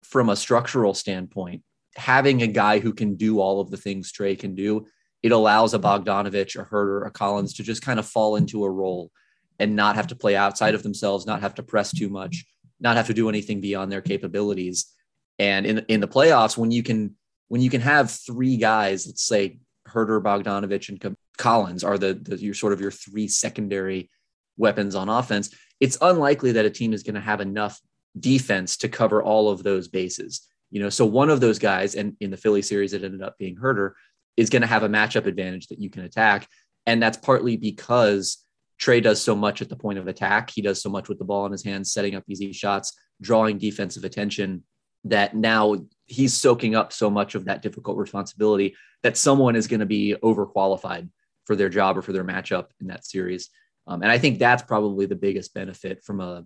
from 0.02 0.30
a 0.30 0.36
structural 0.36 0.94
standpoint, 0.94 1.62
having 1.94 2.42
a 2.42 2.48
guy 2.48 2.78
who 2.80 2.92
can 2.92 3.14
do 3.14 3.38
all 3.38 3.60
of 3.60 3.70
the 3.70 3.76
things 3.76 4.10
Trae 4.10 4.36
can 4.36 4.54
do 4.54 4.86
it 5.24 5.32
allows 5.32 5.72
a 5.72 5.78
Bogdanovich, 5.78 6.60
a 6.60 6.66
Huerter 6.66 7.06
a 7.06 7.10
Collins 7.10 7.54
to 7.54 7.62
just 7.62 7.80
kind 7.80 7.98
of 7.98 8.06
fall 8.06 8.36
into 8.36 8.62
a 8.62 8.70
role 8.70 9.10
and 9.58 9.74
not 9.74 9.94
have 9.94 10.08
to 10.08 10.14
play 10.14 10.36
outside 10.36 10.74
of 10.74 10.82
themselves, 10.82 11.24
not 11.24 11.40
have 11.40 11.54
to 11.54 11.62
press 11.62 11.92
too 11.92 12.10
much, 12.10 12.44
not 12.78 12.96
have 12.96 13.06
to 13.06 13.14
do 13.14 13.30
anything 13.30 13.62
beyond 13.62 13.90
their 13.90 14.02
capabilities. 14.02 14.84
And 15.38 15.64
in 15.64 15.78
in 15.88 16.00
the 16.00 16.08
playoffs, 16.08 16.58
when 16.58 16.70
you 16.70 16.82
can 16.82 17.16
when 17.48 17.62
you 17.62 17.70
can 17.70 17.80
have 17.80 18.10
three 18.10 18.58
guys, 18.58 19.06
let's 19.06 19.24
say 19.24 19.60
Huerter 19.88 20.22
Bogdanovich, 20.22 20.90
and 20.90 21.00
Collins 21.44 21.84
are 21.84 21.98
the, 21.98 22.14
the 22.14 22.38
your 22.38 22.54
sort 22.54 22.72
of 22.72 22.80
your 22.80 22.90
three 22.90 23.28
secondary 23.28 24.10
weapons 24.56 24.94
on 24.94 25.10
offense, 25.10 25.54
it's 25.78 25.98
unlikely 26.00 26.52
that 26.52 26.64
a 26.64 26.70
team 26.70 26.94
is 26.94 27.02
going 27.02 27.16
to 27.16 27.20
have 27.20 27.42
enough 27.42 27.78
defense 28.18 28.78
to 28.78 28.88
cover 28.88 29.22
all 29.22 29.50
of 29.50 29.62
those 29.62 29.86
bases. 29.86 30.48
You 30.70 30.80
know, 30.80 30.88
so 30.88 31.04
one 31.04 31.28
of 31.28 31.42
those 31.42 31.58
guys, 31.58 31.96
and 31.96 32.16
in 32.18 32.30
the 32.30 32.38
Philly 32.38 32.62
series, 32.62 32.94
it 32.94 33.04
ended 33.04 33.20
up 33.20 33.36
being 33.36 33.56
Huerter, 33.56 33.90
is 34.38 34.48
going 34.48 34.62
to 34.62 34.68
have 34.68 34.84
a 34.84 34.88
matchup 34.88 35.26
advantage 35.26 35.66
that 35.66 35.78
you 35.78 35.90
can 35.90 36.04
attack. 36.04 36.48
And 36.86 37.02
that's 37.02 37.18
partly 37.18 37.58
because 37.58 38.38
Trae 38.80 39.02
does 39.02 39.22
so 39.22 39.36
much 39.36 39.60
at 39.60 39.68
the 39.68 39.76
point 39.76 39.98
of 39.98 40.08
attack. 40.08 40.48
He 40.48 40.62
does 40.62 40.80
so 40.80 40.88
much 40.88 41.10
with 41.10 41.18
the 41.18 41.26
ball 41.26 41.44
in 41.44 41.52
his 41.52 41.62
hands, 41.62 41.92
setting 41.92 42.14
up 42.14 42.24
easy 42.26 42.54
shots, 42.54 42.98
drawing 43.20 43.58
defensive 43.58 44.04
attention 44.04 44.64
that 45.04 45.36
now 45.36 45.76
he's 46.06 46.32
soaking 46.32 46.74
up 46.74 46.90
so 46.90 47.10
much 47.10 47.34
of 47.34 47.44
that 47.44 47.60
difficult 47.60 47.98
responsibility 47.98 48.74
that 49.02 49.18
someone 49.18 49.56
is 49.56 49.66
going 49.66 49.80
to 49.80 49.86
be 49.86 50.16
overqualified 50.22 51.10
for 51.44 51.56
their 51.56 51.68
job 51.68 51.98
or 51.98 52.02
for 52.02 52.12
their 52.12 52.24
matchup 52.24 52.66
in 52.80 52.86
that 52.88 53.04
series. 53.04 53.50
Um, 53.86 54.02
and 54.02 54.10
I 54.10 54.18
think 54.18 54.38
that's 54.38 54.62
probably 54.62 55.06
the 55.06 55.16
biggest 55.16 55.54
benefit 55.54 56.02
from 56.02 56.20
a, 56.20 56.44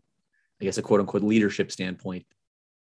I 0.60 0.64
guess, 0.64 0.78
a 0.78 0.82
quote 0.82 1.00
unquote 1.00 1.22
leadership 1.22 1.70
standpoint. 1.70 2.26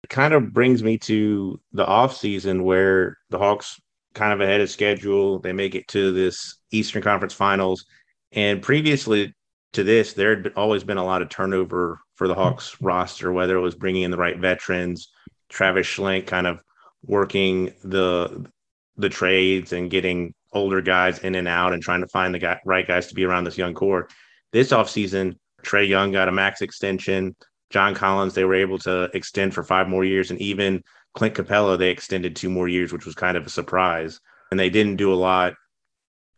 It 0.04 0.10
kind 0.10 0.34
of 0.34 0.52
brings 0.52 0.82
me 0.82 0.98
to 1.00 1.60
the 1.74 1.86
offseason 1.86 2.64
where 2.64 3.18
the 3.30 3.38
Hawks 3.38 3.80
kind 4.16 4.34
of 4.34 4.42
ahead 4.42 4.62
of 4.62 4.70
schedule. 4.70 5.40
They 5.40 5.54
make 5.54 5.76
it 5.76 5.88
to 5.90 6.12
this 6.12 6.58
Eastern 6.72 7.04
Conference 7.04 7.34
Finals. 7.34 7.86
And 8.32 8.62
previously 8.62 9.34
to 9.74 9.84
this, 9.84 10.14
there 10.14 10.36
had 10.36 10.54
always 10.56 10.84
been 10.84 10.98
a 10.98 11.06
lot 11.06 11.22
of 11.22 11.30
turnover 11.30 12.00
for 12.16 12.28
the 12.28 12.36
Hawks 12.36 12.78
roster, 12.82 13.32
whether 13.32 13.58
it 13.58 13.62
was 13.62 13.76
bringing 13.76 14.04
in 14.04 14.12
the 14.12 14.18
right 14.18 14.38
veterans, 14.38 15.10
Travis 15.50 15.88
Schlenk 15.88 16.28
kind 16.28 16.48
of 16.48 16.62
working 17.04 17.74
the 17.84 18.46
the 18.98 19.10
trades 19.10 19.74
and 19.74 19.90
getting 19.90 20.34
older 20.54 20.82
guys 20.82 21.20
in 21.20 21.36
and 21.36 21.48
out 21.48 21.74
and 21.74 21.82
trying 21.82 22.02
to 22.02 22.08
find 22.08 22.34
the 22.34 22.40
guy, 22.40 22.60
right 22.66 22.88
guys 22.88 23.08
to 23.08 23.16
be 23.16 23.26
around 23.26 23.44
this 23.44 23.58
young 23.58 23.74
core. 23.74 24.08
This 24.52 24.72
offseason, 24.72 25.38
Trae 25.64 25.88
Young 25.88 26.12
got 26.12 26.28
a 26.28 26.32
max 26.32 26.62
extension. 26.62 27.36
John 27.70 27.96
Collins, 27.96 28.34
they 28.34 28.44
were 28.44 28.56
able 28.56 28.80
to 28.80 29.10
extend 29.14 29.54
for 29.54 29.64
five 29.64 29.88
more 29.88 30.04
years. 30.04 30.30
And 30.30 30.42
even 30.42 30.84
Clint 31.14 31.36
Capela, 31.36 31.78
they 31.78 31.90
extended 31.90 32.36
two 32.36 32.50
more 32.50 32.68
years, 32.68 32.92
which 32.92 33.06
was 33.06 33.16
kind 33.16 33.38
of 33.38 33.46
a 33.46 33.50
surprise. 33.50 34.20
And 34.50 34.60
they 34.60 34.70
didn't 34.70 34.98
do 34.98 35.14
a 35.14 35.16
lot 35.16 35.54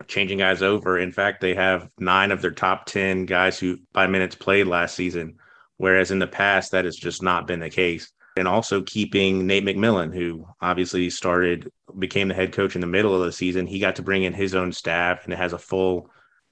changing 0.08 0.40
guys 0.40 0.62
over. 0.62 1.00
In 1.00 1.12
fact, 1.12 1.42
they 1.42 1.56
have 1.56 1.90
nine 1.98 2.32
of 2.32 2.42
their 2.42 2.52
top 2.52 2.86
10 2.86 3.26
guys 3.26 3.58
who 3.58 3.78
by 3.94 4.08
minutes 4.08 4.36
played 4.36 4.68
last 4.68 4.96
season, 4.96 5.38
whereas 5.78 6.12
in 6.12 6.20
the 6.20 6.28
past, 6.28 6.72
that 6.72 6.86
has 6.86 6.96
just 6.96 7.24
not 7.24 7.48
been 7.48 7.60
the 7.60 7.70
case. 7.70 8.12
And 8.36 8.48
also 8.48 8.82
keeping 8.82 9.46
Nate 9.46 9.66
McMillan, 9.66 10.14
who 10.14 10.48
obviously 10.62 11.10
started, 11.10 11.72
became 12.00 12.28
the 12.28 12.34
head 12.34 12.52
coach 12.52 12.76
in 12.76 12.82
the 12.82 12.88
middle 12.88 13.16
of 13.16 13.26
the 13.26 13.32
season. 13.32 13.68
He 13.68 13.80
got 13.80 13.96
to 13.98 14.02
bring 14.02 14.24
in 14.24 14.34
his 14.34 14.56
own 14.56 14.72
staff 14.72 15.24
and 15.24 15.34
it 15.34 15.38
has 15.38 15.54
a 15.54 15.60
full, 15.60 16.10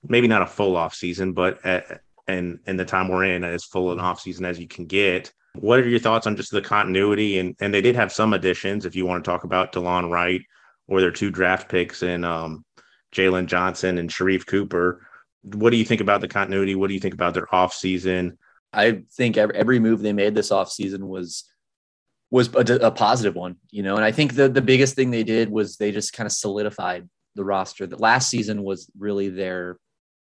maybe 0.07 0.27
not 0.27 0.43
a 0.43 0.47
full 0.47 0.75
off 0.77 0.93
season, 0.93 1.33
but 1.33 1.65
at, 1.65 2.01
and 2.27 2.59
in 2.67 2.77
the 2.77 2.85
time 2.85 3.07
we're 3.07 3.25
in, 3.25 3.43
as 3.43 3.63
full 3.63 3.91
an 3.91 3.99
off 3.99 4.21
season 4.21 4.45
as 4.45 4.59
you 4.59 4.67
can 4.67 4.85
get. 4.85 5.33
What 5.55 5.79
are 5.79 5.87
your 5.87 5.99
thoughts 5.99 6.27
on 6.27 6.35
just 6.35 6.51
the 6.51 6.61
continuity? 6.61 7.39
And 7.39 7.55
and 7.59 7.73
they 7.73 7.81
did 7.81 7.95
have 7.95 8.11
some 8.11 8.33
additions. 8.33 8.85
If 8.85 8.95
you 8.95 9.05
want 9.05 9.23
to 9.23 9.29
talk 9.29 9.43
about 9.43 9.73
Delon 9.73 10.09
Wright 10.09 10.41
or 10.87 11.01
their 11.01 11.11
two 11.11 11.31
draft 11.31 11.69
picks 11.69 12.03
and 12.03 12.25
um, 12.25 12.63
Jalen 13.13 13.47
Johnson 13.47 13.97
and 13.97 14.09
Sharife 14.09 14.45
Cooper. 14.45 15.05
What 15.43 15.71
do 15.71 15.77
you 15.77 15.85
think 15.85 16.01
about 16.01 16.21
the 16.21 16.27
continuity? 16.27 16.75
What 16.75 16.87
do 16.87 16.93
you 16.93 16.99
think 16.99 17.13
about 17.13 17.33
their 17.33 17.53
off 17.53 17.73
season? 17.73 18.37
I 18.73 19.03
think 19.13 19.37
every, 19.37 19.55
every 19.55 19.79
move 19.79 20.01
they 20.01 20.13
made 20.13 20.35
this 20.35 20.51
off 20.51 20.71
season 20.71 21.07
was 21.07 21.49
was 22.31 22.49
a, 22.55 22.87
a, 22.87 22.91
positive 22.91 23.35
one, 23.35 23.57
you 23.69 23.83
know. 23.83 23.97
And 23.97 24.05
I 24.05 24.11
think 24.11 24.35
the 24.35 24.49
the 24.49 24.61
biggest 24.61 24.95
thing 24.95 25.11
they 25.11 25.23
did 25.23 25.49
was 25.49 25.75
they 25.75 25.91
just 25.91 26.13
kind 26.13 26.25
of 26.25 26.31
solidified 26.31 27.07
the 27.35 27.43
roster. 27.43 27.85
That 27.85 27.99
last 27.99 28.29
season 28.29 28.63
was 28.63 28.89
really 28.97 29.29
their 29.29 29.77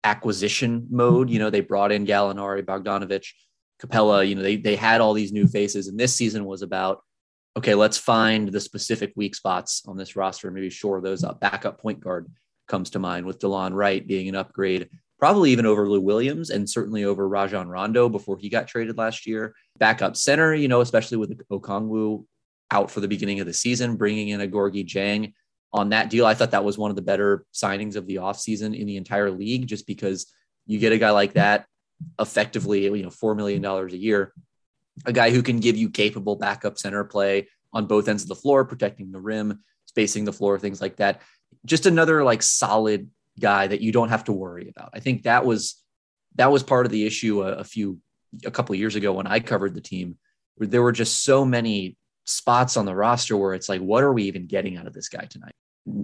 acquisition 0.03 0.87
mode. 0.91 1.29
You 1.29 1.39
know, 1.39 1.49
they 1.49 1.61
brought 1.61 1.93
in 1.93 2.05
Gallinari, 2.05 2.63
Bogdanovich, 2.63 3.29
Capela. 3.81 4.27
you 4.27 4.35
know, 4.35 4.43
they 4.43 4.57
they 4.57 4.75
had 4.75 5.01
all 5.01 5.13
these 5.13 5.31
new 5.31 5.47
faces, 5.47 5.87
and 5.87 5.97
this 5.97 6.13
season 6.13 6.45
was 6.45 6.61
about 6.61 7.01
okay, 7.57 7.73
let's 7.73 7.97
find 7.97 8.49
the 8.49 8.59
specific 8.59 9.13
weak 9.15 9.33
spots 9.33 9.81
on 9.87 9.95
this 9.95 10.17
roster 10.17 10.47
and 10.47 10.55
maybe 10.55 10.69
shore 10.69 10.99
those 10.99 11.23
up. 11.23 11.39
Backup 11.39 11.79
point 11.79 12.01
guard 12.01 12.29
comes 12.67 12.89
to 12.89 12.99
mind 12.99 13.25
with 13.25 13.39
Delon 13.39 13.73
Wright 13.73 14.05
being 14.05 14.27
an 14.27 14.35
upgrade, 14.35 14.89
probably 15.25 15.49
even 15.49 15.65
over 15.65 15.89
Lou 15.89 15.99
Williams 15.99 16.51
and 16.51 16.69
certainly 16.69 17.03
over 17.03 17.27
Rajon 17.27 17.67
Rondo 17.67 18.09
before 18.09 18.37
he 18.37 18.47
got 18.47 18.67
traded 18.67 18.95
last 18.95 19.25
year. 19.25 19.55
Backup 19.79 20.15
center, 20.15 20.53
you 20.53 20.67
know, 20.67 20.81
especially 20.81 21.17
with 21.17 21.35
Okongwu 21.47 22.25
out 22.69 22.91
for 22.91 22.99
the 22.99 23.07
beginning 23.07 23.39
of 23.39 23.47
the 23.47 23.53
season, 23.53 23.95
bringing 23.95 24.29
in 24.29 24.39
a 24.39 24.47
Gorgui 24.47 24.85
Dieng 24.85 25.33
on 25.73 25.89
that 25.89 26.11
deal. 26.11 26.27
I 26.27 26.35
thought 26.35 26.51
that 26.51 26.63
was 26.63 26.77
one 26.77 26.91
of 26.91 26.95
the 26.95 27.01
better 27.01 27.43
signings 27.55 27.95
of 27.95 28.05
the 28.05 28.17
offseason 28.17 28.79
in 28.79 28.85
the 28.85 28.97
entire 28.97 29.31
league, 29.31 29.65
just 29.65 29.87
because 29.87 30.31
you 30.67 30.77
get 30.77 30.93
a 30.93 30.99
guy 30.99 31.09
like 31.09 31.33
that 31.33 31.65
effectively, 32.19 32.83
you 32.83 33.01
know, 33.01 33.09
$4 33.09 33.35
million 33.35 33.65
a 33.65 33.87
year, 33.95 34.31
a 35.07 35.11
guy 35.11 35.31
who 35.31 35.41
can 35.41 35.59
give 35.59 35.75
you 35.75 35.89
capable 35.89 36.35
backup 36.35 36.77
center 36.77 37.03
play 37.03 37.47
on 37.73 37.87
both 37.87 38.07
ends 38.07 38.21
of 38.21 38.29
the 38.29 38.35
floor, 38.35 38.63
protecting 38.63 39.11
the 39.11 39.19
rim, 39.19 39.63
spacing 39.87 40.23
the 40.23 40.33
floor, 40.33 40.59
things 40.59 40.81
like 40.81 40.97
that. 40.97 41.21
Just 41.65 41.87
another 41.87 42.23
like 42.23 42.43
solid 42.43 43.09
guy 43.39 43.67
that 43.67 43.81
you 43.81 43.91
don't 43.91 44.09
have 44.09 44.25
to 44.25 44.33
worry 44.33 44.69
about. 44.69 44.89
I 44.93 44.99
think 44.99 45.23
that 45.23 45.45
was 45.45 45.81
that 46.35 46.51
was 46.51 46.63
part 46.63 46.85
of 46.85 46.91
the 46.91 47.05
issue 47.05 47.43
a, 47.43 47.53
a 47.53 47.63
few 47.63 47.99
a 48.45 48.51
couple 48.51 48.73
of 48.73 48.79
years 48.79 48.95
ago 48.95 49.13
when 49.13 49.27
I 49.27 49.39
covered 49.39 49.73
the 49.73 49.81
team, 49.81 50.17
where 50.55 50.67
there 50.67 50.81
were 50.81 50.91
just 50.91 51.23
so 51.23 51.45
many 51.45 51.97
spots 52.25 52.75
on 52.75 52.85
the 52.85 52.95
roster 52.95 53.37
where 53.37 53.53
it's 53.53 53.69
like, 53.69 53.81
what 53.81 54.03
are 54.03 54.13
we 54.13 54.23
even 54.23 54.47
getting 54.47 54.77
out 54.77 54.87
of 54.87 54.93
this 54.93 55.09
guy 55.09 55.25
tonight? 55.25 55.53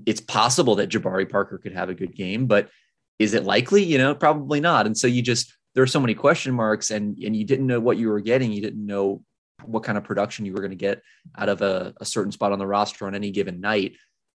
It's 0.05 0.21
possible 0.21 0.75
that 0.75 0.89
Jabari 0.89 1.29
Parker 1.29 1.57
could 1.57 1.73
have 1.73 1.89
a 1.89 1.95
good 1.95 2.15
game, 2.15 2.45
but 2.45 2.69
is 3.19 3.33
it 3.33 3.43
likely? 3.43 3.83
You 3.83 3.97
know, 3.97 4.15
probably 4.15 4.59
not. 4.59 4.85
And 4.85 4.97
so 4.97 5.07
you 5.07 5.21
just 5.21 5.53
there 5.73 5.83
are 5.83 5.88
so 5.88 6.00
many 6.00 6.13
question 6.13 6.53
marks, 6.53 6.91
and 6.91 7.17
and 7.17 7.35
you 7.35 7.45
didn't 7.45 7.67
know 7.67 7.79
what 7.79 7.97
you 7.97 8.09
were 8.09 8.21
getting. 8.21 8.51
You 8.51 8.61
didn't 8.61 8.85
know 8.85 9.23
what 9.63 9.83
kind 9.83 9.97
of 9.97 10.03
production 10.03 10.45
you 10.45 10.53
were 10.53 10.59
going 10.59 10.71
to 10.71 10.75
get 10.75 11.01
out 11.38 11.50
of 11.50 11.61
a, 11.61 11.93
a 12.01 12.05
certain 12.05 12.31
spot 12.31 12.51
on 12.51 12.59
the 12.59 12.65
roster 12.67 13.05
on 13.05 13.15
any 13.15 13.31
given 13.31 13.61
night. 13.61 13.93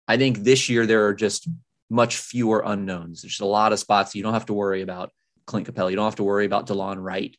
I 0.09 0.17
think 0.17 0.39
this 0.39 0.69
year 0.69 0.87
there 0.87 1.07
are 1.07 1.15
just 1.15 1.49
much 1.89 2.17
fewer 2.17 2.63
unknowns. 2.65 3.23
There's 3.23 3.41
a 3.41 3.47
lot 3.47 3.73
of 3.73 3.79
spots 3.79 4.15
you 4.15 4.23
don't 4.23 4.33
have 4.33 4.47
to 4.47 4.55
worry 4.55 4.83
about 4.83 5.13
Clint 5.47 5.67
Capela. 5.67 5.91
You 5.91 5.97
don't 5.97 6.05
have 6.05 6.17
to 6.17 6.25
worry 6.25 6.47
about 6.47 6.67
Delon 6.67 7.03
Wright 7.03 7.37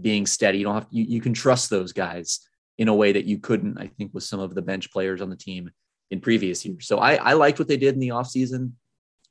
being 0.00 0.26
steady. 0.26 0.58
You 0.58 0.64
don't 0.64 0.74
have 0.74 0.86
you, 0.90 1.04
you 1.04 1.20
can 1.20 1.34
trust 1.34 1.70
those 1.70 1.92
guys 1.92 2.40
in 2.78 2.88
a 2.88 2.94
way 2.94 3.12
that 3.12 3.26
you 3.26 3.38
couldn't, 3.38 3.78
I 3.78 3.88
think, 3.88 4.14
with 4.14 4.24
some 4.24 4.40
of 4.40 4.54
the 4.54 4.62
bench 4.62 4.90
players 4.90 5.20
on 5.20 5.28
the 5.28 5.36
team 5.36 5.70
in 6.10 6.20
previous 6.20 6.64
years. 6.64 6.86
So 6.86 6.98
I, 6.98 7.16
I 7.16 7.32
liked 7.34 7.58
what 7.58 7.68
they 7.68 7.76
did 7.76 7.94
in 7.94 8.00
the 8.00 8.08
offseason. 8.08 8.72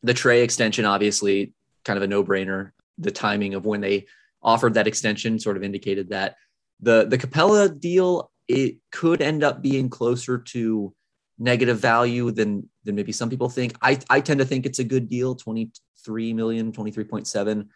The 0.03 0.13
Trae 0.13 0.43
extension, 0.43 0.85
obviously, 0.85 1.53
kind 1.83 1.97
of 1.97 2.03
a 2.03 2.07
no-brainer. 2.07 2.71
The 2.99 3.11
timing 3.11 3.55
of 3.55 3.65
when 3.65 3.81
they 3.81 4.05
offered 4.43 4.75
that 4.75 4.87
extension 4.87 5.39
sort 5.39 5.57
of 5.57 5.63
indicated 5.63 6.09
that. 6.09 6.35
The 6.81 7.05
the 7.05 7.17
Capela 7.17 7.77
deal, 7.77 8.31
it 8.47 8.77
could 8.91 9.21
end 9.21 9.43
up 9.43 9.61
being 9.61 9.89
closer 9.89 10.37
to 10.37 10.93
negative 11.39 11.79
value 11.79 12.31
than 12.31 12.69
than 12.83 12.95
maybe 12.95 13.11
some 13.11 13.29
people 13.29 13.49
think. 13.49 13.75
I, 13.81 13.97
I 14.09 14.21
tend 14.21 14.39
to 14.39 14.45
think 14.45 14.65
it's 14.65 14.79
a 14.79 14.83
good 14.83 15.09
deal, 15.09 15.35
23 15.35 16.33
million, 16.33 16.71
23.7 16.71 17.67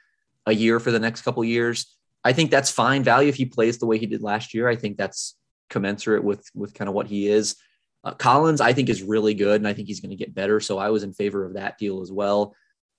a 0.46 0.54
year 0.54 0.80
for 0.80 0.92
the 0.92 1.00
next 1.00 1.22
couple 1.22 1.44
years. 1.44 1.96
I 2.24 2.34
think 2.34 2.52
that's 2.52 2.70
fine 2.70 3.04
value 3.04 3.30
if 3.30 3.36
he 3.36 3.46
plays 3.46 3.78
the 3.78 3.86
way 3.86 3.98
he 3.98 4.06
did 4.06 4.22
last 4.22 4.54
year. 4.54 4.68
I 4.68 4.76
think 4.76 4.98
that's 4.98 5.36
commensurate 5.70 6.24
with 6.24 6.46
with 6.54 6.74
kind 6.74 6.88
of 6.88 6.94
what 6.94 7.08
he 7.08 7.28
is. 7.28 7.56
Uh, 8.04 8.14
Collins, 8.14 8.60
I 8.60 8.74
think, 8.74 8.90
is 8.90 9.02
really 9.02 9.34
good, 9.34 9.62
and 9.62 9.68
I 9.68 9.74
think 9.74 9.88
he's 9.88 10.02
going 10.02 10.10
to 10.10 10.18
get 10.18 10.36
better. 10.36 10.60
So 10.60 10.78
I 10.78 10.90
was 10.90 11.04
in 11.04 11.14
favor 11.14 11.46
of 11.46 11.54
that 11.54 11.78
deal 11.78 12.02
as 12.02 12.12
well. 12.12 12.54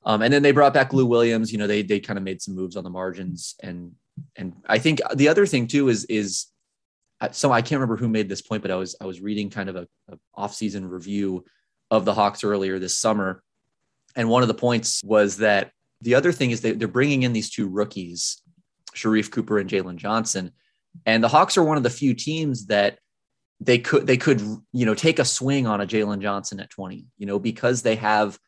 Um, 0.07 0.23
and 0.23 0.33
then 0.33 0.43
they 0.43 0.53
brought 0.53 0.75
back 0.75 0.93
Lou 0.93 1.07
Williams. 1.07 1.53
You 1.53 1.59
know, 1.59 1.67
they 1.67 1.83
they 1.83 2.01
kind 2.01 2.19
of 2.19 2.23
made 2.23 2.43
some 2.43 2.55
moves 2.55 2.77
on 2.77 2.85
the 2.85 2.91
margins, 2.91 3.55
and 3.63 3.93
and 4.37 4.55
I 4.67 4.79
think 4.79 5.01
the 5.15 5.29
other 5.29 5.47
thing 5.47 5.67
too 5.67 5.89
is 5.89 6.05
is 6.07 6.47
so 7.33 7.53
I 7.53 7.63
can't 7.63 7.81
remember 7.81 7.97
who 7.97 8.09
made 8.09 8.29
this 8.29 8.43
point, 8.43 8.63
but 8.63 8.71
I 8.71 8.77
was 8.77 8.97
I 9.01 9.07
was 9.07 9.21
reading 9.21 9.51
kind 9.51 9.69
of 9.69 9.77
a, 9.77 9.89
a 10.09 10.19
off-season 10.35 10.89
review 10.89 11.45
of 11.91 12.05
the 12.05 12.15
Hawks 12.15 12.45
earlier 12.45 12.79
this 12.79 12.99
summer, 12.99 13.43
and 14.17 14.29
one 14.29 14.43
of 14.43 14.49
the 14.49 14.55
points 14.55 15.03
was 15.05 15.39
that 15.39 15.71
the 16.01 16.15
other 16.15 16.33
thing 16.33 16.51
is 16.51 16.61
they, 16.61 16.73
they're 16.73 16.89
bringing 16.89 17.23
in 17.23 17.33
these 17.33 17.51
two 17.51 17.69
rookies, 17.69 18.43
Sharife 18.95 19.31
Cooper 19.31 19.59
and 19.59 19.71
Jalen 19.71 19.97
Johnson, 19.97 20.53
and 21.07 21.23
the 21.23 21.29
Hawks 21.29 21.57
are 21.57 21.65
one 21.65 21.77
of 21.77 21.83
the 21.83 21.91
few 21.91 22.15
teams 22.15 22.67
that 22.67 22.99
they 23.61 23.79
could 23.79 24.07
they 24.07 24.17
could 24.17 24.41
you 24.73 24.87
know 24.87 24.95
take 24.95 25.19
a 25.19 25.25
swing 25.25 25.67
on 25.67 25.81
a 25.81 25.87
Jalen 25.87 26.21
Johnson 26.21 26.61
at 26.61 26.71
20, 26.71 27.07
you 27.19 27.27
know, 27.27 27.39
because 27.39 27.83
they 27.83 27.97
have 27.97 28.39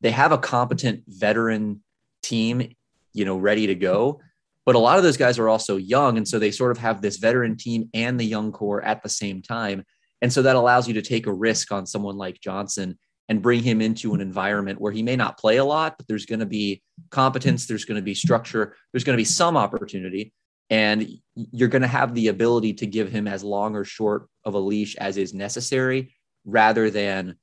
they 0.00 0.10
have 0.10 0.32
a 0.32 0.38
competent 0.38 1.04
veteran 1.06 1.82
team, 2.22 2.74
you 3.12 3.24
know, 3.24 3.36
ready 3.36 3.68
to 3.68 3.74
go. 3.74 4.20
But 4.64 4.74
a 4.74 4.78
lot 4.78 4.98
of 4.98 5.02
those 5.02 5.16
guys 5.16 5.38
are 5.38 5.48
also 5.48 5.76
young. 5.76 6.16
And 6.16 6.26
so 6.26 6.38
they 6.38 6.50
sort 6.50 6.70
of 6.70 6.78
have 6.78 7.02
this 7.02 7.16
veteran 7.16 7.56
team 7.56 7.90
and 7.94 8.18
the 8.18 8.24
young 8.24 8.52
core 8.52 8.82
at 8.82 9.02
the 9.02 9.08
same 9.08 9.42
time. 9.42 9.84
And 10.20 10.32
so 10.32 10.42
that 10.42 10.56
allows 10.56 10.86
you 10.86 10.94
to 10.94 11.02
take 11.02 11.26
a 11.26 11.32
risk 11.32 11.72
on 11.72 11.84
someone 11.84 12.16
like 12.16 12.40
Johnson 12.40 12.98
and 13.28 13.42
bring 13.42 13.62
him 13.62 13.80
into 13.80 14.14
an 14.14 14.20
environment 14.20 14.80
where 14.80 14.92
he 14.92 15.02
may 15.02 15.16
not 15.16 15.38
play 15.38 15.56
a 15.56 15.64
lot, 15.64 15.94
but 15.96 16.06
there's 16.06 16.26
going 16.26 16.40
to 16.40 16.46
be 16.46 16.82
competence, 17.10 17.66
there's 17.66 17.84
going 17.84 17.96
to 17.96 18.02
be 18.02 18.14
structure, 18.14 18.76
there's 18.92 19.04
going 19.04 19.16
to 19.16 19.20
be 19.20 19.24
some 19.24 19.56
opportunity. 19.56 20.32
And 20.70 21.08
you're 21.34 21.68
going 21.68 21.82
to 21.82 21.88
have 21.88 22.14
the 22.14 22.28
ability 22.28 22.74
to 22.74 22.86
give 22.86 23.10
him 23.10 23.26
as 23.26 23.42
long 23.42 23.74
or 23.74 23.84
short 23.84 24.28
of 24.44 24.54
a 24.54 24.58
leash 24.58 24.96
as 24.96 25.16
is 25.16 25.34
necessary 25.34 26.14
rather 26.44 26.88
than 26.90 27.36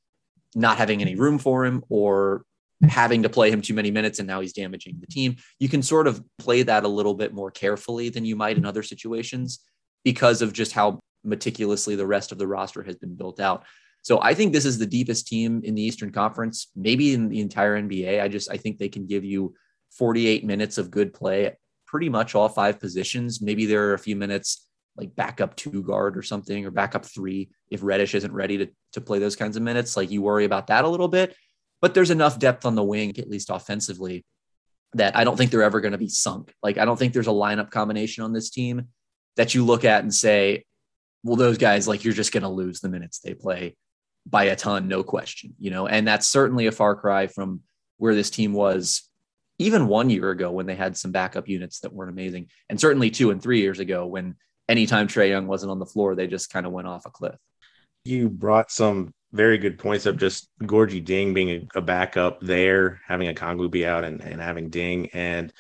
not 0.56 0.78
having 0.78 1.02
any 1.02 1.16
room 1.16 1.38
for 1.38 1.66
him 1.66 1.84
or 1.90 2.44
having 2.88 3.24
to 3.24 3.30
play 3.30 3.52
him 3.52 3.62
too 3.62 3.74
many 3.74 3.92
minutes 3.92 4.20
and 4.20 4.28
now 4.28 4.40
he's 4.40 4.54
damaging 4.54 4.98
the 5.00 5.08
team. 5.08 5.36
You 5.60 5.68
can 5.68 5.82
sort 5.82 6.08
of 6.08 6.24
play 6.38 6.64
that 6.64 6.86
a 6.86 6.88
little 6.88 7.14
bit 7.14 7.34
more 7.34 7.52
carefully 7.52 8.10
than 8.10 8.26
you 8.26 8.36
might 8.36 8.58
in 8.58 8.66
other 8.66 8.84
situations 8.84 9.60
because 10.06 10.42
of 10.42 10.54
just 10.54 10.72
how 10.72 11.00
meticulously 11.24 11.96
the 11.96 12.08
rest 12.08 12.32
of 12.32 12.38
the 12.38 12.48
roster 12.48 12.84
has 12.84 12.96
been 12.96 13.16
built 13.16 13.40
out. 13.40 13.66
So 14.02 14.22
I 14.22 14.34
think 14.34 14.54
this 14.54 14.66
is 14.66 14.78
the 14.78 14.86
deepest 14.86 15.28
team 15.28 15.62
in 15.66 15.76
the 15.76 15.82
Eastern 15.82 16.12
Conference, 16.12 16.72
maybe 16.76 17.14
in 17.14 17.28
the 17.28 17.42
entire 17.42 17.82
NBA. 17.82 18.22
I 18.22 18.30
just 18.30 18.50
I 18.50 18.56
think 18.56 18.78
they 18.78 18.88
can 18.88 19.06
give 19.06 19.26
you 19.26 19.54
48 19.98 20.46
minutes 20.46 20.78
of 20.78 20.90
good 20.90 21.14
play 21.14 21.58
pretty 21.86 22.08
much 22.08 22.36
all 22.36 22.48
five 22.48 22.80
positions. 22.80 23.42
Maybe 23.42 23.66
there 23.66 23.90
are 23.90 23.96
a 23.96 24.00
few 24.00 24.16
minutes 24.16 24.68
like 24.96 25.16
backup 25.16 25.56
two 25.56 25.82
guard 25.82 26.18
or 26.18 26.22
something, 26.22 26.66
or 26.66 26.72
backup 26.72 27.06
three 27.06 27.50
if 27.72 27.82
Reddish 27.84 28.16
isn't 28.16 28.32
ready 28.32 28.58
to, 28.60 28.68
to 28.94 29.02
play 29.02 29.18
those 29.18 29.36
kinds 29.36 29.58
of 29.58 29.64
minutes. 29.64 29.98
Like 29.98 30.12
you 30.12 30.22
worry 30.22 30.46
about 30.46 30.68
that 30.68 30.86
a 30.86 30.88
little 30.88 31.08
bit, 31.08 31.36
but 31.82 31.94
there's 31.94 32.12
enough 32.12 32.40
depth 32.40 32.66
on 32.66 32.76
the 32.76 32.84
wing, 32.84 33.18
at 33.18 33.30
least 33.30 33.50
offensively, 33.50 34.26
that 34.94 35.16
I 35.16 35.24
don't 35.24 35.38
think 35.38 35.52
they're 35.52 35.64
ever 35.64 35.82
going 35.82 35.92
to 35.92 35.98
be 35.98 36.10
sunk. 36.10 36.54
Like 36.64 36.78
I 36.78 36.86
don't 36.86 36.98
think 36.98 37.14
there's 37.14 37.28
a 37.28 37.32
lineup 37.32 37.72
combination 37.72 38.24
on 38.24 38.34
this 38.34 38.50
team 38.50 38.88
that 39.36 39.54
you 39.54 39.64
look 39.66 39.86
at 39.86 40.04
and 40.04 40.14
say, 40.14 40.66
well, 41.24 41.36
those 41.36 41.58
guys, 41.58 41.88
like 41.88 42.04
you're 42.04 42.14
just 42.14 42.32
going 42.32 42.44
to 42.44 42.50
lose 42.50 42.80
the 42.80 42.90
minutes 42.90 43.20
they 43.20 43.34
play 43.34 43.76
by 44.26 44.46
a 44.46 44.56
ton, 44.56 44.88
no 44.88 45.04
question, 45.04 45.54
you 45.60 45.72
know, 45.72 45.88
and 45.88 46.08
that's 46.08 46.28
certainly 46.28 46.68
a 46.68 46.72
far 46.72 46.96
cry 46.96 47.28
from 47.28 47.62
where 47.98 48.16
this 48.16 48.30
team 48.30 48.54
was 48.54 49.10
even 49.58 49.88
one 49.88 50.10
year 50.10 50.32
ago 50.32 50.52
when 50.52 50.66
they 50.66 50.76
had 50.76 50.96
some 50.96 51.12
backup 51.12 51.48
units 51.48 51.82
that 51.82 51.94
weren't 51.94 52.12
amazing, 52.12 52.48
and 52.70 52.80
certainly 52.80 53.12
two 53.12 53.30
and 53.32 53.42
three 53.42 53.60
years 53.60 53.80
ago 53.80 54.06
when 54.06 54.36
anytime 54.70 55.08
Trae 55.08 55.30
Young 55.30 55.48
wasn't 55.48 55.72
on 55.72 55.80
the 55.80 55.86
floor, 55.86 56.16
they 56.16 56.28
just 56.28 56.50
kind 56.50 56.66
of 56.66 56.72
went 56.72 56.88
off 56.88 57.06
a 57.06 57.10
cliff. 57.10 57.36
You 58.10 58.30
brought 58.30 58.72
some 58.72 59.14
very 59.32 59.58
good 59.58 59.78
points 59.78 60.08
up 60.08 60.18
just 60.18 60.50
Gorgui 60.64 61.06
Dieng 61.06 61.34
being 61.34 61.50
a, 61.50 61.78
a, 61.78 61.82
backup 61.82 62.42
there, 62.42 63.00
having 63.08 63.34
Okongwu 63.34 63.70
be 63.70 63.86
out 63.86 64.04
and, 64.04 64.22
and 64.22 64.42
having 64.42 64.72
Dieng. 64.72 65.10
And 65.14 65.54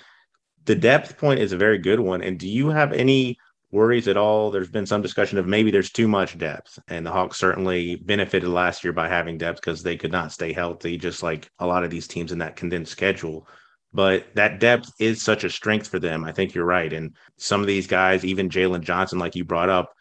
the 0.65 0.75
depth 0.75 1.17
point 1.17 1.39
is 1.39 1.51
a 1.51 1.57
very 1.57 1.77
good 1.77 1.99
one. 1.99 2.23
And 2.23 2.39
do 2.39 2.47
you 2.47 2.69
have 2.69 2.91
any 2.91 3.37
worries 3.71 4.07
at 4.07 4.17
all? 4.17 4.49
There's 4.49 4.71
been 4.71 4.87
some 4.87 5.03
discussion 5.03 5.37
of 5.37 5.45
maybe 5.45 5.69
there's 5.69 5.91
too 5.91 6.07
much 6.07 6.39
depth. 6.39 6.79
And 6.87 7.05
the 7.05 7.11
Hawks 7.11 7.37
certainly 7.37 7.97
benefited 7.97 8.49
last 8.49 8.83
year 8.83 8.93
by 8.93 9.07
having 9.07 9.37
depth 9.37 9.61
because 9.61 9.83
they 9.83 9.97
could 9.97 10.11
not 10.11 10.31
stay 10.31 10.51
healthy, 10.51 10.97
just 10.97 11.21
like 11.21 11.47
a 11.59 11.67
lot 11.67 11.83
of 11.83 11.91
these 11.91 12.07
teams 12.07 12.31
in 12.31 12.39
that 12.39 12.55
condensed 12.55 12.91
schedule 12.91 13.47
but 13.93 14.25
that 14.35 14.59
depth 14.59 14.91
is 14.99 15.21
such 15.21 15.43
a 15.43 15.49
strength 15.49 15.87
for 15.87 15.99
them. 15.99 16.23
I 16.23 16.31
think 16.31 16.53
you're 16.53 16.65
right. 16.65 16.91
And 16.93 17.15
some 17.37 17.61
of 17.61 17.67
these 17.67 17.87
guys, 17.87 18.23
even 18.23 18.49
Jalen 18.49 18.81
Johnson, 18.81 19.19
like 19.19 19.35
you 19.35 19.43
brought 19.43 19.69
up, 19.69 19.93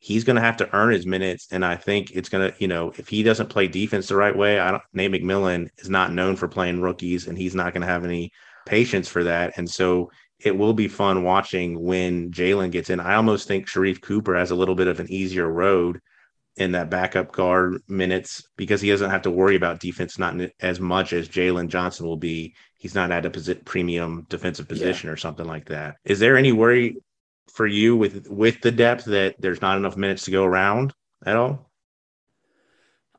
he's 0.00 0.24
going 0.24 0.36
to 0.36 0.42
have 0.42 0.56
to 0.56 0.74
earn 0.74 0.92
his 0.92 1.06
minutes. 1.06 1.48
And 1.52 1.64
I 1.64 1.76
think 1.76 2.10
it's 2.12 2.30
going 2.30 2.50
to, 2.50 2.58
you 2.58 2.68
know, 2.68 2.92
if 2.96 3.06
he 3.06 3.22
doesn't 3.22 3.50
play 3.50 3.68
defense 3.68 4.08
the 4.08 4.16
right 4.16 4.36
way, 4.36 4.58
I 4.58 4.72
don't, 4.72 4.82
Nate 4.94 5.12
McMillan 5.12 5.68
is 5.78 5.90
not 5.90 6.12
known 6.12 6.36
for 6.36 6.48
playing 6.48 6.80
rookies 6.80 7.28
and 7.28 7.36
he's 7.36 7.54
not 7.54 7.74
going 7.74 7.82
to 7.82 7.86
have 7.86 8.04
any 8.04 8.32
patience 8.66 9.08
for 9.08 9.24
that. 9.24 9.52
And 9.58 9.70
so 9.70 10.10
it 10.38 10.56
will 10.56 10.72
be 10.72 10.88
fun 10.88 11.22
watching 11.22 11.78
when 11.78 12.30
Jalen 12.30 12.70
gets 12.70 12.88
in. 12.88 12.98
I 12.98 13.14
almost 13.14 13.46
think 13.46 13.66
Sharife 13.66 14.00
Cooper 14.00 14.34
has 14.34 14.50
a 14.50 14.56
little 14.56 14.74
bit 14.74 14.88
of 14.88 15.00
an 15.00 15.12
easier 15.12 15.46
road 15.46 16.00
in 16.56 16.72
that 16.72 16.90
backup 16.90 17.30
guard 17.30 17.82
minutes 17.86 18.42
because 18.56 18.80
he 18.80 18.88
doesn't 18.88 19.10
have 19.10 19.22
to 19.22 19.30
worry 19.30 19.54
about 19.54 19.80
defense 19.80 20.18
not 20.18 20.34
as 20.60 20.80
much 20.80 21.12
as 21.12 21.28
Jalen 21.28 21.68
Johnson 21.68 22.06
will 22.06 22.16
be. 22.16 22.54
He's 22.78 22.94
not 22.94 23.10
at 23.10 23.26
a 23.26 23.30
posi- 23.30 23.64
premium 23.66 24.26
defensive 24.30 24.66
position 24.66 25.08
yeah. 25.08 25.12
or 25.12 25.16
something 25.18 25.46
like 25.46 25.66
that. 25.66 25.96
Is 26.04 26.18
there 26.18 26.38
any 26.38 26.52
worry 26.52 26.96
for 27.52 27.66
you 27.66 27.96
with 27.96 28.28
with 28.28 28.60
the 28.60 28.70
depth 28.70 29.04
that 29.06 29.36
there's 29.38 29.60
not 29.60 29.76
enough 29.76 29.96
minutes 29.96 30.24
to 30.24 30.30
go 30.30 30.44
around 30.44 30.92
at 31.24 31.36
all? 31.36 31.70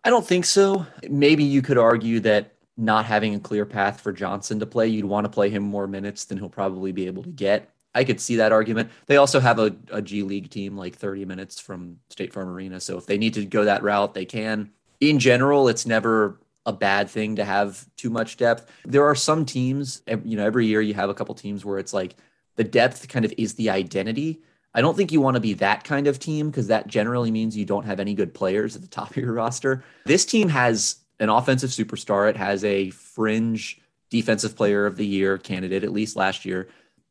I 0.03 0.09
don't 0.09 0.25
think 0.25 0.45
so. 0.45 0.85
Maybe 1.09 1.43
you 1.43 1.61
could 1.61 1.77
argue 1.77 2.19
that 2.21 2.55
not 2.77 3.05
having 3.05 3.35
a 3.35 3.39
clear 3.39 3.65
path 3.65 4.01
for 4.01 4.11
Johnson 4.11 4.59
to 4.59 4.65
play, 4.65 4.87
you'd 4.87 5.05
want 5.05 5.25
to 5.25 5.29
play 5.29 5.49
him 5.49 5.63
more 5.63 5.87
minutes 5.87 6.25
than 6.25 6.37
he'll 6.37 6.49
probably 6.49 6.91
be 6.91 7.05
able 7.05 7.23
to 7.23 7.29
get. 7.29 7.69
I 7.93 8.03
could 8.03 8.21
see 8.21 8.37
that 8.37 8.51
argument. 8.51 8.89
They 9.07 9.17
also 9.17 9.39
have 9.39 9.59
a, 9.59 9.75
a 9.91 10.01
G 10.01 10.23
League 10.23 10.49
team 10.49 10.77
like 10.77 10.95
30 10.95 11.25
minutes 11.25 11.59
from 11.59 11.97
State 12.09 12.33
Farm 12.33 12.49
Arena. 12.49 12.79
So 12.79 12.97
if 12.97 13.05
they 13.05 13.17
need 13.17 13.33
to 13.35 13.45
go 13.45 13.65
that 13.65 13.83
route, 13.83 14.13
they 14.13 14.25
can. 14.25 14.71
In 15.01 15.19
general, 15.19 15.67
it's 15.67 15.85
never 15.85 16.39
a 16.65 16.71
bad 16.71 17.09
thing 17.09 17.35
to 17.35 17.43
have 17.43 17.85
too 17.97 18.09
much 18.09 18.37
depth. 18.37 18.71
There 18.85 19.05
are 19.05 19.15
some 19.15 19.45
teams, 19.45 20.03
you 20.07 20.37
know, 20.37 20.45
every 20.45 20.67
year 20.67 20.81
you 20.81 20.93
have 20.93 21.09
a 21.09 21.13
couple 21.13 21.35
teams 21.35 21.65
where 21.65 21.79
it's 21.79 21.93
like 21.93 22.15
the 22.55 22.63
depth 22.63 23.07
kind 23.07 23.25
of 23.25 23.33
is 23.37 23.55
the 23.55 23.69
identity. 23.69 24.41
I 24.73 24.81
don't 24.81 24.95
think 24.95 25.11
you 25.11 25.21
want 25.21 25.35
to 25.35 25.41
be 25.41 25.53
that 25.55 25.83
kind 25.83 26.07
of 26.07 26.19
team 26.19 26.49
because 26.49 26.67
that 26.67 26.87
generally 26.87 27.31
means 27.31 27.57
you 27.57 27.65
don't 27.65 27.85
have 27.85 27.99
any 27.99 28.13
good 28.13 28.33
players 28.33 28.75
at 28.75 28.81
the 28.81 28.87
top 28.87 29.11
of 29.11 29.17
your 29.17 29.33
roster. 29.33 29.83
This 30.05 30.25
team 30.25 30.49
has 30.49 30.97
an 31.19 31.29
offensive 31.29 31.69
superstar. 31.69 32.29
It 32.29 32.37
has 32.37 32.63
a 32.63 32.89
fringe 32.91 33.81
defensive 34.09 34.55
player 34.55 34.85
of 34.85 34.97
the 34.97 35.05
year 35.05 35.37
candidate, 35.37 35.83
at 35.83 35.91
least 35.91 36.15
last 36.15 36.45
year. 36.45 36.67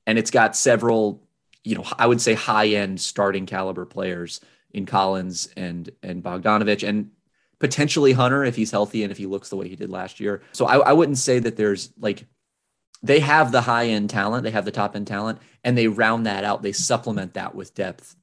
And 0.07 0.19
it's 0.19 0.31
got 0.31 0.57
several, 0.57 1.23
you 1.65 1.77
know, 1.77 1.85
I 1.99 2.07
would 2.07 2.21
say 2.21 2.35
high 2.35 2.69
end 2.69 3.01
starting 3.01 3.47
caliber 3.47 3.87
players 3.87 4.41
in 4.73 4.87
Collins 4.87 5.49
and 5.57 5.91
and 6.03 6.23
Bogdanovich 6.23 6.87
and 6.87 7.11
potentially 7.59 8.13
Hunter 8.13 8.45
if 8.45 8.57
he's 8.57 8.71
healthy 8.71 9.03
and 9.03 9.13
if 9.13 9.19
he 9.19 9.27
looks 9.27 9.51
the 9.51 9.57
way 9.57 9.69
he 9.69 9.77
did 9.77 9.91
last 9.91 10.21
year. 10.21 10.43
So 10.53 10.67
I, 10.67 10.79
I 10.79 10.93
wouldn't 10.93 11.19
say 11.19 11.39
that 11.41 11.57
there's 11.57 11.93
like 11.99 12.27
they 13.03 13.21
have 13.21 13.51
the 13.53 13.63
high 13.63 13.87
end 13.87 14.11
talent, 14.11 14.45
they 14.45 14.51
have 14.51 14.65
the 14.65 14.71
top 14.71 14.95
end 14.95 15.07
talent, 15.07 15.39
and 15.65 15.77
they 15.77 15.89
round 15.89 16.27
that 16.27 16.45
out. 16.45 16.63
They 16.63 16.73
supplement 16.73 17.35
that 17.35 17.55
with 17.55 17.75
depth 17.75 18.17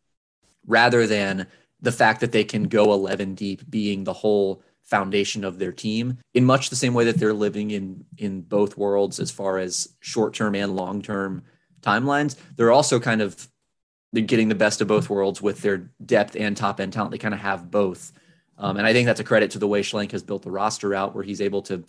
rather 0.66 1.08
than 1.08 1.48
the 1.82 1.92
fact 1.92 2.22
that 2.22 2.32
they 2.32 2.44
can 2.44 2.64
go 2.64 2.94
11 2.94 3.36
deep 3.36 3.70
being 3.70 4.04
the 4.04 4.14
whole 4.14 4.62
foundation 4.84 5.44
of 5.44 5.60
their 5.60 5.72
team 5.72 6.18
in 6.34 6.46
much 6.46 6.70
the 6.70 6.76
same 6.76 6.94
way 6.94 7.06
that 7.06 7.18
they're 7.18 7.34
living 7.34 7.72
in 7.72 8.06
in 8.18 8.42
both 8.42 8.78
worlds 8.78 9.20
as 9.20 9.30
far 9.30 9.58
as 9.58 9.90
short-term 10.00 10.56
and 10.56 10.78
long-term 10.78 11.44
timelines 11.82 12.38
they're 12.56 12.72
also 12.72 12.98
kind 12.98 13.22
of 13.22 13.50
they're 14.14 14.24
getting 14.24 14.48
the 14.48 14.56
best 14.56 14.80
of 14.80 14.88
both 14.88 15.10
worlds 15.10 15.42
with 15.42 15.62
their 15.62 15.92
depth 16.06 16.38
and 16.38 16.56
top 16.56 16.80
end 16.80 16.94
talent 16.94 17.12
they 17.12 17.18
kind 17.18 17.34
of 17.34 17.40
have 17.42 17.70
both 17.70 18.14
um, 18.58 18.78
and 18.78 18.88
i 18.88 18.94
think 18.94 19.06
that's 19.06 19.20
a 19.20 19.26
credit 19.26 19.52
to 19.52 19.60
the 19.60 19.68
way 19.68 19.82
schlenk 19.82 20.12
has 20.12 20.24
built 20.24 20.44
the 20.44 20.52
roster 20.52 20.96
out 20.96 21.14
where 21.14 21.24
he's 21.24 21.42
able 21.42 21.62
to 21.62 21.84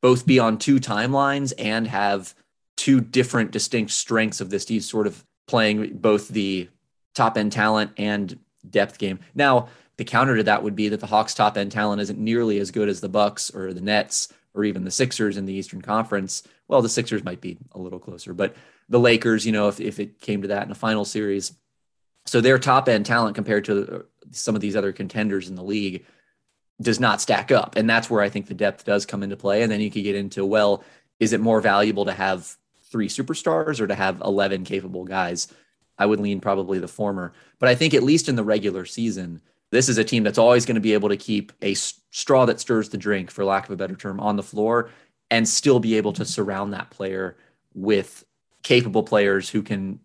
both 0.00 0.26
be 0.26 0.38
on 0.38 0.58
two 0.58 0.78
timelines 0.78 1.52
and 1.58 1.86
have 1.86 2.34
two 2.76 3.00
different 3.00 3.50
distinct 3.50 3.90
strengths 3.90 4.40
of 4.40 4.50
this 4.50 4.64
team 4.64 4.80
sort 4.80 5.06
of 5.06 5.24
playing 5.46 5.96
both 5.98 6.28
the 6.28 6.68
top 7.14 7.36
end 7.36 7.52
talent 7.52 7.90
and 7.96 8.38
depth 8.68 8.98
game. 8.98 9.18
Now, 9.34 9.68
the 9.96 10.04
counter 10.04 10.36
to 10.36 10.44
that 10.44 10.62
would 10.62 10.76
be 10.76 10.88
that 10.90 11.00
the 11.00 11.06
Hawks 11.06 11.34
top 11.34 11.56
end 11.56 11.72
talent 11.72 12.00
isn't 12.00 12.18
nearly 12.18 12.58
as 12.60 12.70
good 12.70 12.88
as 12.88 13.00
the 13.00 13.08
Bucks 13.08 13.50
or 13.50 13.72
the 13.72 13.80
Nets 13.80 14.32
or 14.54 14.64
even 14.64 14.84
the 14.84 14.90
Sixers 14.90 15.36
in 15.36 15.44
the 15.44 15.52
Eastern 15.52 15.82
Conference. 15.82 16.44
Well, 16.68 16.82
the 16.82 16.88
Sixers 16.88 17.24
might 17.24 17.40
be 17.40 17.58
a 17.72 17.78
little 17.78 17.98
closer, 17.98 18.32
but 18.32 18.54
the 18.88 19.00
Lakers, 19.00 19.44
you 19.44 19.52
know, 19.52 19.68
if, 19.68 19.80
if 19.80 19.98
it 19.98 20.20
came 20.20 20.42
to 20.42 20.48
that 20.48 20.64
in 20.64 20.70
a 20.70 20.76
final 20.76 21.04
series. 21.04 21.52
So 22.26 22.40
their 22.40 22.58
top 22.58 22.88
end 22.88 23.06
talent 23.06 23.34
compared 23.34 23.64
to 23.66 24.04
some 24.30 24.54
of 24.54 24.60
these 24.60 24.76
other 24.76 24.92
contenders 24.92 25.48
in 25.48 25.56
the 25.56 25.64
league 25.64 26.04
does 26.80 27.00
not 27.00 27.20
stack 27.20 27.50
up. 27.50 27.76
And 27.76 27.88
that's 27.88 28.08
where 28.08 28.22
I 28.22 28.28
think 28.28 28.46
the 28.46 28.54
depth 28.54 28.84
does 28.84 29.06
come 29.06 29.22
into 29.22 29.36
play. 29.36 29.62
And 29.62 29.70
then 29.70 29.80
you 29.80 29.90
could 29.90 30.04
get 30.04 30.16
into, 30.16 30.44
well, 30.44 30.84
is 31.18 31.32
it 31.32 31.40
more 31.40 31.60
valuable 31.60 32.04
to 32.04 32.12
have 32.12 32.56
three 32.84 33.08
superstars 33.08 33.80
or 33.80 33.86
to 33.86 33.94
have 33.94 34.20
11 34.20 34.64
capable 34.64 35.04
guys? 35.04 35.48
I 35.98 36.06
would 36.06 36.20
lean 36.20 36.40
probably 36.40 36.78
the 36.78 36.88
former. 36.88 37.32
But 37.58 37.68
I 37.68 37.74
think 37.74 37.94
at 37.94 38.04
least 38.04 38.28
in 38.28 38.36
the 38.36 38.44
regular 38.44 38.84
season, 38.84 39.40
this 39.70 39.88
is 39.88 39.98
a 39.98 40.04
team 40.04 40.22
that's 40.22 40.38
always 40.38 40.64
going 40.64 40.76
to 40.76 40.80
be 40.80 40.94
able 40.94 41.08
to 41.08 41.16
keep 41.16 41.52
a 41.60 41.74
straw 41.74 42.46
that 42.46 42.60
stirs 42.60 42.88
the 42.88 42.96
drink, 42.96 43.30
for 43.30 43.44
lack 43.44 43.64
of 43.64 43.70
a 43.72 43.76
better 43.76 43.96
term, 43.96 44.20
on 44.20 44.36
the 44.36 44.42
floor 44.42 44.90
and 45.30 45.48
still 45.48 45.80
be 45.80 45.96
able 45.96 46.12
to 46.14 46.24
surround 46.24 46.72
that 46.72 46.90
player 46.90 47.36
with 47.74 48.24
capable 48.62 49.02
players 49.02 49.48
who 49.48 49.62
can 49.62 50.00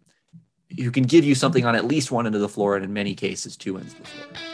who 0.77 0.91
can 0.91 1.03
give 1.03 1.23
you 1.23 1.35
something 1.35 1.65
on 1.65 1.75
at 1.75 1.85
least 1.85 2.11
one 2.11 2.25
end 2.25 2.35
of 2.35 2.41
the 2.41 2.49
floor 2.49 2.75
and 2.75 2.83
in 2.83 2.93
many 2.93 3.13
cases 3.13 3.55
two 3.55 3.77
ends 3.77 3.93
of 3.93 3.99
the 3.99 4.05
floor. 4.05 4.52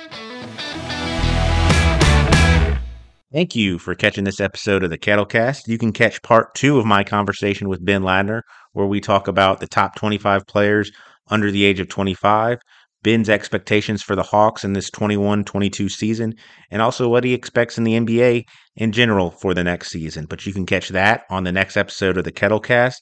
Thank 3.32 3.56
you 3.56 3.78
for 3.78 3.94
catching 3.94 4.24
this 4.24 4.40
episode 4.40 4.84
of 4.84 4.90
the 4.90 4.98
Kettlecast. 4.98 5.68
You 5.68 5.78
can 5.78 5.94
catch 5.94 6.20
part 6.24 6.56
two 6.56 6.80
of 6.80 6.86
my 6.88 7.04
conversation 7.04 7.70
with 7.70 7.86
Ben 7.86 8.02
Ladner, 8.02 8.42
where 8.74 8.88
we 8.88 9.00
talk 9.00 9.28
about 9.28 9.60
the 9.60 9.68
top 9.68 9.96
25 9.96 10.48
players 10.48 10.92
under 11.28 11.52
the 11.52 11.64
age 11.64 11.80
of 11.80 11.90
25, 11.90 12.58
Ben's 13.04 13.30
expectations 13.30 14.02
for 14.02 14.16
the 14.16 14.24
Hawks 14.24 14.64
in 14.64 14.74
this 14.74 14.90
21 14.90 15.44
22 15.44 15.90
season, 15.90 16.34
and 16.72 16.82
also 16.82 17.08
what 17.08 17.24
he 17.24 17.36
expects 17.36 17.78
in 17.78 17.84
the 17.84 18.00
NBA 18.00 18.46
in 18.78 18.92
general 18.92 19.30
for 19.30 19.54
the 19.54 19.64
next 19.64 19.92
season. 19.92 20.26
But 20.26 20.48
you 20.48 20.52
can 20.52 20.66
catch 20.66 20.90
that 20.90 21.26
on 21.30 21.44
the 21.44 21.52
next 21.52 21.78
episode 21.78 22.18
of 22.18 22.24
the 22.24 22.32
Kettlecast. 22.32 22.96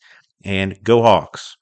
And 0.44 0.78
go 0.84 1.04
Hawks! 1.04 1.56